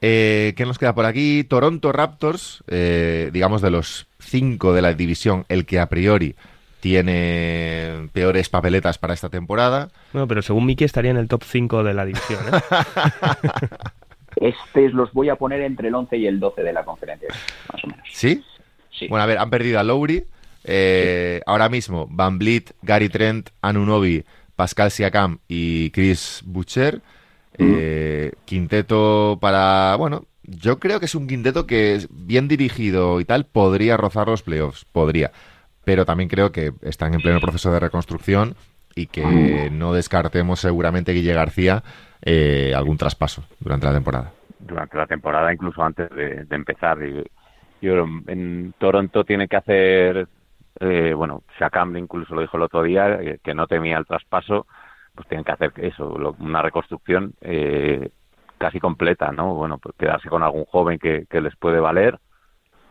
Eh, 0.00 0.54
¿Qué 0.56 0.64
nos 0.64 0.78
queda 0.78 0.94
por 0.94 1.06
aquí? 1.06 1.44
Toronto 1.44 1.90
Raptors, 1.90 2.62
eh, 2.68 3.30
digamos 3.32 3.62
de 3.62 3.70
los 3.70 4.06
cinco 4.18 4.72
de 4.72 4.82
la 4.82 4.94
división, 4.94 5.44
el 5.48 5.66
que 5.66 5.80
a 5.80 5.88
priori 5.88 6.36
tiene 6.80 8.08
peores 8.12 8.48
papeletas 8.48 8.98
para 8.98 9.14
esta 9.14 9.28
temporada. 9.28 9.88
Bueno, 10.12 10.28
pero 10.28 10.42
según 10.42 10.66
Miki 10.66 10.84
estaría 10.84 11.10
en 11.10 11.16
el 11.16 11.28
top 11.28 11.42
5 11.44 11.82
de 11.82 11.94
la 11.94 12.04
división. 12.04 12.40
¿eh? 12.52 12.60
Estos 14.36 14.92
los 14.92 15.12
voy 15.12 15.28
a 15.28 15.36
poner 15.36 15.62
entre 15.62 15.88
el 15.88 15.94
11 15.94 16.16
y 16.16 16.26
el 16.26 16.38
12 16.38 16.62
de 16.62 16.72
la 16.72 16.84
conferencia, 16.84 17.28
más 17.72 17.82
o 17.82 17.88
menos. 17.88 18.06
¿Sí? 18.12 18.44
Sí. 18.90 19.08
Bueno, 19.08 19.24
a 19.24 19.26
ver, 19.26 19.38
han 19.38 19.50
perdido 19.50 19.80
a 19.80 19.82
Lowry. 19.82 20.24
Eh, 20.64 21.40
Ahora 21.46 21.68
mismo, 21.68 22.06
Van 22.10 22.38
Vliet, 22.38 22.72
Gary 22.82 23.08
Trent, 23.08 23.50
Anunobi, 23.62 24.24
Pascal 24.56 24.90
Siakam 24.90 25.38
y 25.48 25.90
Chris 25.90 26.42
Butcher. 26.44 27.00
Eh, 27.58 28.32
quinteto 28.44 29.38
para. 29.40 29.96
Bueno, 29.96 30.26
yo 30.42 30.78
creo 30.78 31.00
que 31.00 31.06
es 31.06 31.14
un 31.14 31.26
quinteto 31.26 31.66
que, 31.66 31.94
es 31.94 32.08
bien 32.10 32.48
dirigido 32.48 33.20
y 33.20 33.24
tal, 33.24 33.46
podría 33.46 33.96
rozar 33.96 34.28
los 34.28 34.42
playoffs. 34.42 34.84
Podría. 34.84 35.32
Pero 35.84 36.04
también 36.04 36.28
creo 36.28 36.52
que 36.52 36.72
están 36.82 37.14
en 37.14 37.20
pleno 37.20 37.40
proceso 37.40 37.72
de 37.72 37.80
reconstrucción 37.80 38.54
y 38.94 39.06
que 39.06 39.70
no 39.72 39.92
descartemos 39.92 40.60
seguramente 40.60 41.12
Guille 41.12 41.32
García 41.32 41.82
eh, 42.22 42.74
algún 42.76 42.98
traspaso 42.98 43.44
durante 43.60 43.86
la 43.86 43.94
temporada. 43.94 44.32
durante 44.58 44.96
la 44.96 45.06
temporada, 45.06 45.52
incluso 45.52 45.82
antes 45.82 46.10
de, 46.10 46.44
de 46.44 46.56
empezar. 46.56 46.98
Y, 47.02 47.24
yo 47.80 48.06
en 48.26 48.74
Toronto 48.78 49.24
tiene 49.24 49.48
que 49.48 49.56
hacer, 49.56 50.28
eh, 50.80 51.12
bueno, 51.14 51.42
Shakam 51.58 51.96
incluso 51.96 52.34
lo 52.34 52.40
dijo 52.40 52.56
el 52.56 52.62
otro 52.64 52.82
día, 52.82 53.20
eh, 53.20 53.38
que 53.42 53.54
no 53.54 53.66
temía 53.66 53.98
el 53.98 54.06
traspaso, 54.06 54.66
pues 55.14 55.28
tienen 55.28 55.44
que 55.44 55.52
hacer 55.52 55.72
eso, 55.76 56.16
lo- 56.18 56.36
una 56.38 56.62
reconstrucción 56.62 57.34
eh, 57.40 58.10
casi 58.58 58.80
completa, 58.80 59.32
¿no? 59.32 59.54
Bueno, 59.54 59.78
pues 59.78 59.94
quedarse 59.96 60.28
con 60.28 60.42
algún 60.42 60.64
joven 60.64 60.98
que, 60.98 61.26
les 61.40 61.56
puede 61.56 61.80
valer, 61.80 62.18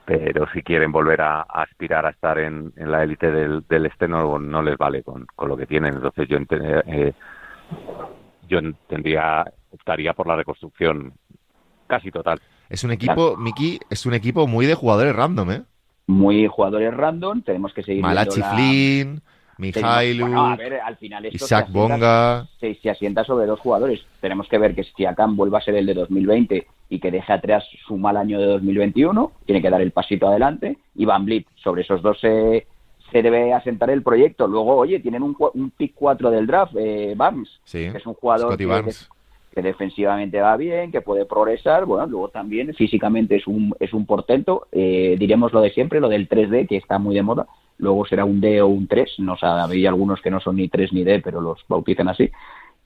pero 0.06 0.48
si 0.54 0.64
quieren 0.64 0.92
volver 0.92 1.22
a, 1.22 1.42
aspirar 1.42 2.06
a 2.06 2.12
estar 2.12 2.40
en, 2.40 2.74
la 2.76 3.04
élite 3.04 3.32
del, 3.32 3.66
del 3.68 3.86
este 3.86 4.08
no, 4.08 4.38
les 4.62 4.78
vale 4.78 5.04
con, 5.04 5.28
lo 5.46 5.58
que 5.58 5.68
tienen. 5.68 5.96
Entonces 5.96 6.28
yo 6.28 6.38
eh, 6.50 7.14
yo 8.48 8.60
tendría 8.88 9.46
optaría 9.72 10.14
por 10.14 10.28
la 10.28 10.38
reconstrucción 10.38 11.14
casi 11.88 12.12
total. 12.12 12.40
Es 12.70 12.84
un 12.84 12.92
equipo, 12.92 13.36
Miki, 13.38 13.80
es 13.90 14.06
un 14.06 14.14
equipo 14.14 14.48
muy 14.48 14.66
de 14.66 14.76
jugadores 14.76 15.16
random, 15.16 15.52
¿eh? 15.52 15.64
Muy 16.08 16.48
jugadores 16.48 16.94
random, 16.94 17.42
tenemos 17.42 17.74
que 17.74 17.84
seguir 17.84 18.02
Malachi 18.02 18.40
la- 18.40 18.50
Flynn, 18.54 19.22
Tenemos- 19.58 19.76
Mihailu, 19.76 20.26
bueno, 20.28 20.46
a 20.52 20.56
ver, 20.56 20.74
al 20.80 20.98
final 20.98 21.26
esto 21.26 21.36
Isaac 21.46 21.66
se 21.68 21.72
asienta- 21.72 21.80
Bonga. 21.96 22.48
se, 22.60 22.76
se 22.76 22.90
asienta 22.90 23.24
sobre 23.24 23.46
dos 23.48 23.60
jugadores. 23.60 24.06
Tenemos 24.22 24.48
que 24.48 24.58
ver 24.58 24.74
que 24.76 24.84
Siakam 24.84 25.36
vuelva 25.36 25.58
a 25.58 25.62
ser 25.62 25.76
el 25.76 25.86
de 25.88 25.94
2020 25.96 26.68
y 26.90 27.00
que 27.00 27.12
deje 27.12 27.34
atrás 27.34 27.66
su 27.86 27.98
mal 27.98 28.16
año 28.18 28.40
de 28.40 28.46
2021, 28.46 29.32
tiene 29.46 29.62
que 29.62 29.70
dar 29.70 29.82
el 29.82 29.92
pasito 29.92 30.28
adelante. 30.28 30.78
Y 30.96 31.06
Van 31.06 31.26
Vliet, 31.26 31.46
sobre 31.56 31.82
esos 31.82 32.02
dos 32.04 32.20
se, 32.22 32.68
se 33.12 33.22
debe 33.22 33.52
asentar 33.54 33.90
el 33.90 34.04
proyecto. 34.04 34.48
Luego, 34.48 34.76
oye, 34.78 35.00
tienen 35.00 35.24
un, 35.24 35.36
pick 35.76 35.94
4 35.96 36.30
del 36.32 36.46
draft, 36.48 36.74
eh, 36.78 37.16
Barnes, 37.18 37.50
Sí, 37.66 37.90
que 37.92 37.98
es 37.98 38.06
un 38.06 38.14
jugador 38.14 38.50
Scotty 38.50 38.66
Barnes. 38.66 39.10
que 39.10 39.17
defensivamente 39.62 40.40
va 40.42 40.58
bien, 40.58 40.92
que 40.92 41.02
puede 41.02 41.26
progresar. 41.26 41.86
Bueno, 41.86 42.08
luego 42.08 42.30
también 42.30 42.74
físicamente 42.74 43.36
es 43.36 43.48
un, 43.48 43.74
es 43.80 43.94
un 43.94 44.06
portento. 44.06 44.68
Eh, 44.72 45.16
diremos 45.20 45.54
lo 45.54 45.62
de 45.62 45.72
siempre, 45.72 46.00
lo 46.00 46.10
del 46.10 46.28
3D, 46.28 46.68
que 46.68 46.78
está 46.78 47.00
muy 47.00 47.16
de 47.16 47.24
moda. 47.24 47.48
Luego 47.78 48.06
será 48.06 48.26
un 48.26 48.42
D 48.42 48.62
o 48.62 48.68
un 48.68 48.88
3. 48.88 49.20
No 49.20 49.38
sabéis 49.38 49.88
algunos 49.88 50.22
que 50.22 50.32
no 50.32 50.40
son 50.40 50.58
ni 50.58 50.68
3 50.68 50.94
ni 50.94 51.04
D, 51.04 51.22
pero 51.22 51.42
los 51.42 51.64
bautizan 51.68 52.10
así. 52.10 52.32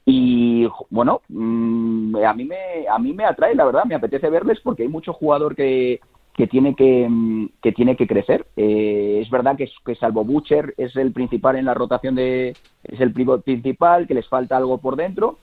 Y 0.06 0.68
bueno, 0.90 1.22
mm, 1.30 2.16
a 2.18 2.34
mí 2.34 2.46
me 2.46 2.88
a 2.90 2.98
mí 2.98 3.14
me 3.14 3.26
atrae, 3.26 3.54
la 3.56 3.66
verdad, 3.66 3.86
me 3.86 3.96
apetece 3.96 4.30
verles 4.30 4.60
porque 4.64 4.84
hay 4.84 4.90
mucho 4.90 5.14
jugador 5.14 5.56
que, 5.56 6.00
que 6.34 6.48
tiene 6.48 6.76
que, 6.76 7.08
mm, 7.08 7.50
que 7.62 7.72
tiene 7.72 7.96
que 7.96 8.08
crecer. 8.08 8.48
Eh, 8.58 9.20
es 9.22 9.30
verdad 9.30 9.56
que, 9.58 9.70
que 9.86 9.96
salvo 9.96 10.24
Butcher 10.24 10.74
es 10.78 10.96
el 10.96 11.12
principal 11.12 11.56
en 11.56 11.66
la 11.66 11.74
rotación 11.74 12.16
de 12.16 12.56
es 12.84 13.00
el 13.00 13.14
principal, 13.14 14.08
que 14.08 14.16
les 14.16 14.28
falta 14.28 14.58
algo 14.58 14.80
por 14.80 14.96
dentro, 14.96 15.38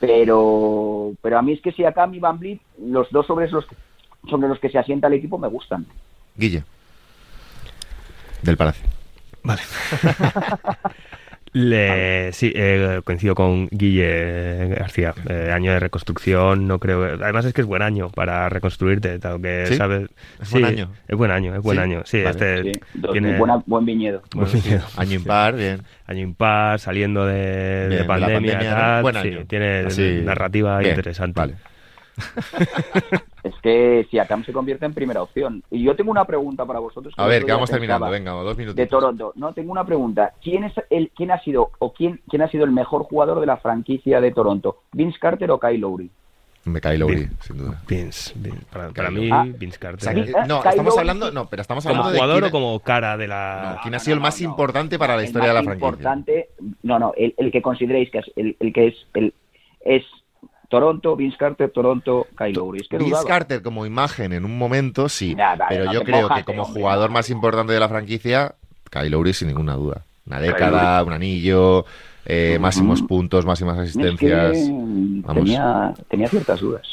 pero 0.00 1.12
pero 1.22 1.38
a 1.38 1.42
mí 1.42 1.52
es 1.52 1.60
que 1.60 1.72
si 1.72 1.84
acá 1.84 2.08
y 2.12 2.18
Van 2.18 2.38
Vliet, 2.38 2.60
los 2.78 3.10
dos 3.10 3.26
sobre 3.26 3.48
los 3.48 3.66
sobre 4.28 4.48
los 4.48 4.58
que 4.58 4.70
se 4.70 4.78
asienta 4.78 5.08
el 5.08 5.14
equipo 5.14 5.38
me 5.38 5.48
gustan. 5.48 5.86
Guille. 6.36 6.64
Del 8.42 8.56
Palacio. 8.56 8.86
Vale. 9.42 9.62
Le- 11.52 12.32
sí, 12.32 12.52
eh, 12.54 13.00
coincido 13.04 13.34
con 13.34 13.68
Guille 13.70 14.68
García. 14.76 15.14
Eh, 15.28 15.50
año 15.52 15.72
de 15.72 15.80
reconstrucción, 15.80 16.66
no 16.68 16.78
creo. 16.78 17.04
Además 17.04 17.44
es 17.46 17.52
que 17.54 17.62
es 17.62 17.66
buen 17.66 17.82
año 17.82 18.10
para 18.10 18.48
reconstruirte, 18.48 19.18
tal 19.18 19.40
que 19.40 19.66
¿Sí? 19.66 19.74
sabes. 19.76 20.08
¿Es 20.40 20.48
Sí, 20.48 20.52
buen 20.60 20.64
año? 20.64 20.90
Es 21.08 21.16
buen 21.16 21.30
año, 21.30 21.54
es 21.54 21.62
buen 21.62 21.76
Sí, 21.78 21.82
año. 21.82 22.02
Sí, 22.04 22.18
vale. 22.22 22.30
este 22.30 22.62
Sí, 22.74 22.80
dos- 22.94 23.12
tiene 23.12 23.38
buena- 23.38 23.62
buen 23.66 23.84
viñedo. 23.84 24.22
buen 24.34 24.52
viñedo. 24.52 24.84
Año 24.96 25.14
impar, 25.14 25.56
bien. 25.56 25.80
año 26.06 26.20
impar, 26.22 26.78
saliendo 26.80 27.26
de, 27.26 27.34
de 27.34 27.88
Bien, 27.88 28.00
de 28.02 28.04
pandemia, 28.06 28.34
pandemia, 28.52 28.70
¿no? 28.70 28.76
tal, 28.76 29.02
Buen 29.02 29.14
sí, 29.14 29.20
año. 29.28 29.44
tiene 29.46 29.78
Así, 29.86 30.20
narrativa 30.24 30.78
bien, 30.78 30.90
interesante. 30.92 31.40
Vale. 31.40 31.54
Es 33.48 33.54
que 33.62 34.06
si 34.10 34.18
Akam 34.18 34.44
se 34.44 34.52
convierte 34.52 34.86
en 34.86 34.94
primera 34.94 35.22
opción. 35.22 35.62
Y 35.70 35.82
yo 35.82 35.94
tengo 35.96 36.10
una 36.10 36.24
pregunta 36.24 36.64
para 36.66 36.78
vosotros. 36.80 37.14
A 37.16 37.26
ver, 37.26 37.44
que 37.44 37.52
vamos 37.52 37.70
terminando. 37.70 38.08
Venga, 38.10 38.32
dos 38.32 38.56
minutos. 38.56 38.76
de 38.76 38.86
Toronto. 38.86 39.32
No, 39.36 39.52
tengo 39.52 39.72
una 39.72 39.84
pregunta. 39.84 40.32
¿Quién 40.42 40.64
es 40.64 40.72
el 40.90 41.10
quién 41.16 41.30
ha 41.30 41.40
sido 41.40 41.70
o 41.78 41.92
quién 41.92 42.20
quién 42.28 42.42
ha 42.42 42.48
sido 42.48 42.64
el 42.64 42.70
mejor 42.72 43.04
jugador 43.04 43.40
de 43.40 43.46
la 43.46 43.56
franquicia 43.58 44.20
de 44.20 44.30
Toronto? 44.32 44.82
¿Vince 44.92 45.18
Carter 45.18 45.50
o 45.50 45.58
Kyle 45.60 45.78
Lowry? 45.80 46.10
Me 46.64 46.80
cae 46.82 46.98
Lowry, 46.98 47.14
Bien. 47.16 47.30
sin 47.40 47.56
duda. 47.56 47.80
Vince, 47.88 48.32
Vince. 48.36 48.66
Para, 48.94 49.10
mí, 49.10 49.30
Ah, 49.32 49.46
Vince 49.56 49.78
O 49.78 49.80
Carter. 49.80 50.00
sea, 50.00 50.12
eh, 50.12 50.46
no, 50.46 50.62
estamos 50.62 50.98
hablando, 50.98 51.30
no, 51.32 51.46
pero 51.48 51.62
estamos 51.62 51.82
¿Como 51.84 51.94
hablando 51.94 52.12
de 52.12 52.18
jugador 52.18 52.40
quién- 52.42 52.48
o 52.48 52.52
como 52.52 52.80
cara 52.80 53.16
de 53.16 53.26
la.? 53.28 53.72
No, 53.76 53.80
¿quién 53.82 53.94
ha 53.94 53.96
no, 53.96 54.04
sido 54.04 54.14
el 54.16 54.20
más 54.20 54.38
no. 54.42 54.48
importante 54.50 54.98
para 54.98 55.16
la 55.16 55.22
historia 55.24 55.48
de 55.48 55.54
la 55.54 55.60
más 55.62 55.64
franquicia? 55.78 55.88
importante, 55.88 56.48
no, 56.82 56.98
no, 56.98 57.14
el, 57.16 57.32
el 57.38 57.50
que 57.50 57.62
consideréis 57.62 58.10
que 58.10 58.18
es 58.18 58.30
el, 58.36 58.56
el 58.60 58.72
que 58.74 58.88
es 58.88 58.94
el 59.14 59.32
es 59.80 60.04
Toronto, 60.68 61.16
Vince 61.16 61.36
Carter, 61.38 61.70
Toronto, 61.70 62.26
Kyle 62.36 62.52
Lowry. 62.52 62.80
Es 62.80 62.88
que 62.88 62.98
Vince 62.98 63.10
dudaba. 63.10 63.28
Carter 63.28 63.62
como 63.62 63.86
imagen 63.86 64.32
en 64.32 64.44
un 64.44 64.56
momento, 64.58 65.08
sí. 65.08 65.36
Pero 65.68 65.86
no 65.86 65.92
yo 65.92 66.02
creo 66.04 66.28
que 66.28 66.44
como 66.44 66.62
hombre, 66.62 66.80
jugador 66.82 67.10
no. 67.10 67.14
más 67.14 67.30
importante 67.30 67.72
de 67.72 67.80
la 67.80 67.88
franquicia, 67.88 68.54
Kyle 68.90 69.10
Lowry 69.10 69.32
sin 69.32 69.48
ninguna 69.48 69.74
duda. 69.74 70.02
Una 70.26 70.40
década, 70.40 71.02
un 71.04 71.12
anillo, 71.14 71.86
eh, 72.26 72.58
máximos 72.60 73.00
puntos, 73.02 73.46
máximas 73.46 73.78
Es 73.78 73.96
que 73.96 74.06
asistencias. 74.06 74.52
tenía 76.10 76.28
ciertas 76.28 76.60
dudas. 76.60 76.86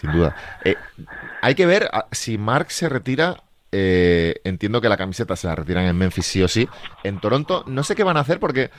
Sin 0.00 0.10
duda. 0.12 0.34
Eh, 0.64 0.74
hay 1.42 1.54
que 1.54 1.66
ver 1.66 1.88
ah, 1.92 2.06
si 2.10 2.38
Mark 2.38 2.70
se 2.70 2.88
retira. 2.88 3.36
eh, 3.72 4.40
entiendo 4.42 4.80
que 4.80 4.88
la 4.88 4.96
camiseta 4.96 5.36
se 5.36 5.46
la 5.46 5.54
retiran 5.54 5.84
en 5.84 5.96
Memphis 5.96 6.26
sí 6.26 6.42
o 6.42 6.48
sí. 6.48 6.68
En 7.04 7.20
Toronto 7.20 7.62
no 7.68 7.84
sé 7.84 7.94
qué 7.94 8.02
van 8.02 8.16
a 8.16 8.20
hacer 8.20 8.40
porque 8.40 8.70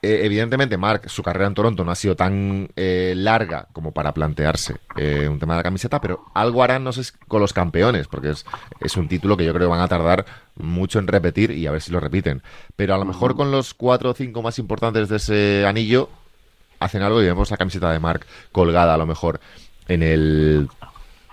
eh, 0.00 0.20
evidentemente, 0.22 0.76
Mark, 0.76 1.10
su 1.10 1.22
carrera 1.22 1.48
en 1.48 1.54
Toronto 1.54 1.84
no 1.84 1.90
ha 1.90 1.96
sido 1.96 2.14
tan 2.14 2.68
eh, 2.76 3.14
larga 3.16 3.66
como 3.72 3.90
para 3.90 4.14
plantearse 4.14 4.76
eh, 4.96 5.26
un 5.28 5.40
tema 5.40 5.54
de 5.54 5.58
la 5.58 5.62
camiseta, 5.64 6.00
pero 6.00 6.26
algo 6.34 6.62
harán, 6.62 6.84
no 6.84 6.92
sé, 6.92 7.12
con 7.26 7.40
los 7.40 7.52
campeones, 7.52 8.06
porque 8.06 8.30
es, 8.30 8.46
es 8.80 8.96
un 8.96 9.08
título 9.08 9.36
que 9.36 9.44
yo 9.44 9.52
creo 9.52 9.66
que 9.66 9.70
van 9.72 9.80
a 9.80 9.88
tardar 9.88 10.24
mucho 10.54 11.00
en 11.00 11.08
repetir 11.08 11.50
y 11.50 11.66
a 11.66 11.72
ver 11.72 11.82
si 11.82 11.90
lo 11.90 11.98
repiten. 11.98 12.42
Pero 12.76 12.94
a 12.94 12.98
lo 12.98 13.04
mejor 13.04 13.34
con 13.34 13.50
los 13.50 13.74
cuatro 13.74 14.10
o 14.10 14.14
cinco 14.14 14.40
más 14.40 14.58
importantes 14.60 15.08
de 15.08 15.16
ese 15.16 15.66
anillo 15.66 16.08
hacen 16.78 17.02
algo 17.02 17.20
y 17.20 17.26
vemos 17.26 17.50
la 17.50 17.56
camiseta 17.56 17.90
de 17.92 17.98
Mark 17.98 18.24
colgada 18.52 18.94
a 18.94 18.98
lo 18.98 19.06
mejor 19.06 19.40
en 19.88 20.04
el, 20.04 20.68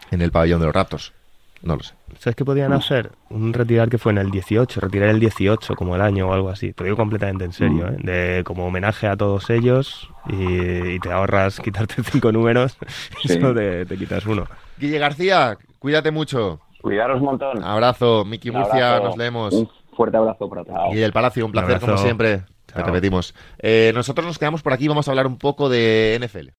en 0.09 0.21
el 0.21 0.31
pabellón 0.31 0.59
de 0.59 0.65
los 0.65 0.75
Raptors. 0.75 1.13
No 1.61 1.75
lo 1.77 1.83
sé. 1.83 1.93
¿Sabes 2.19 2.35
qué 2.35 2.45
podían 2.45 2.73
hacer? 2.73 3.11
Un 3.29 3.51
retirar 3.53 3.89
que 3.89 3.97
fue 3.97 4.11
en 4.11 4.19
el 4.19 4.29
18, 4.31 4.79
retirar 4.81 5.09
el 5.09 5.19
18 5.19 5.75
como 5.75 5.95
el 5.95 6.01
año 6.01 6.29
o 6.29 6.33
algo 6.33 6.49
así. 6.49 6.73
Te 6.73 6.83
lo 6.83 6.85
digo 6.85 6.97
completamente 6.97 7.43
en 7.45 7.53
serio, 7.53 7.87
¿eh? 7.87 7.97
De, 8.01 8.43
como 8.43 8.67
homenaje 8.67 9.07
a 9.07 9.17
todos 9.17 9.49
ellos 9.49 10.09
y, 10.29 10.93
y 10.95 10.99
te 10.99 11.11
ahorras 11.11 11.59
quitarte 11.63 12.03
cinco 12.03 12.31
números 12.31 12.77
y 13.23 13.27
Sí. 13.29 13.33
solo 13.35 13.55
te, 13.55 13.85
te 13.85 13.97
quitas 13.97 14.25
uno. 14.25 14.45
Guille 14.77 14.99
García, 14.99 15.57
cuídate 15.79 16.11
mucho. 16.11 16.59
Cuidaros 16.81 17.19
un 17.19 17.25
montón. 17.25 17.63
Abrazo. 17.63 18.25
Miki 18.25 18.51
Murcia, 18.51 18.89
abrazo. 18.97 19.07
nos 19.09 19.17
leemos. 19.17 19.53
Un 19.53 19.69
fuerte 19.95 20.17
abrazo 20.17 20.47
para 20.47 20.63
todos. 20.63 20.93
Y 20.93 20.97
del 20.97 21.11
Palacio, 21.13 21.45
un 21.45 21.51
placer 21.51 21.79
como 21.79 21.97
siempre. 21.97 22.43
Te 22.67 22.83
repetimos. 22.83 23.33
Eh, 23.59 23.91
nosotros 23.95 24.27
nos 24.27 24.37
quedamos 24.37 24.61
por 24.61 24.73
aquí, 24.73 24.87
vamos 24.87 25.07
a 25.07 25.11
hablar 25.11 25.25
un 25.27 25.37
poco 25.37 25.69
de 25.69 26.19
NFL. 26.21 26.49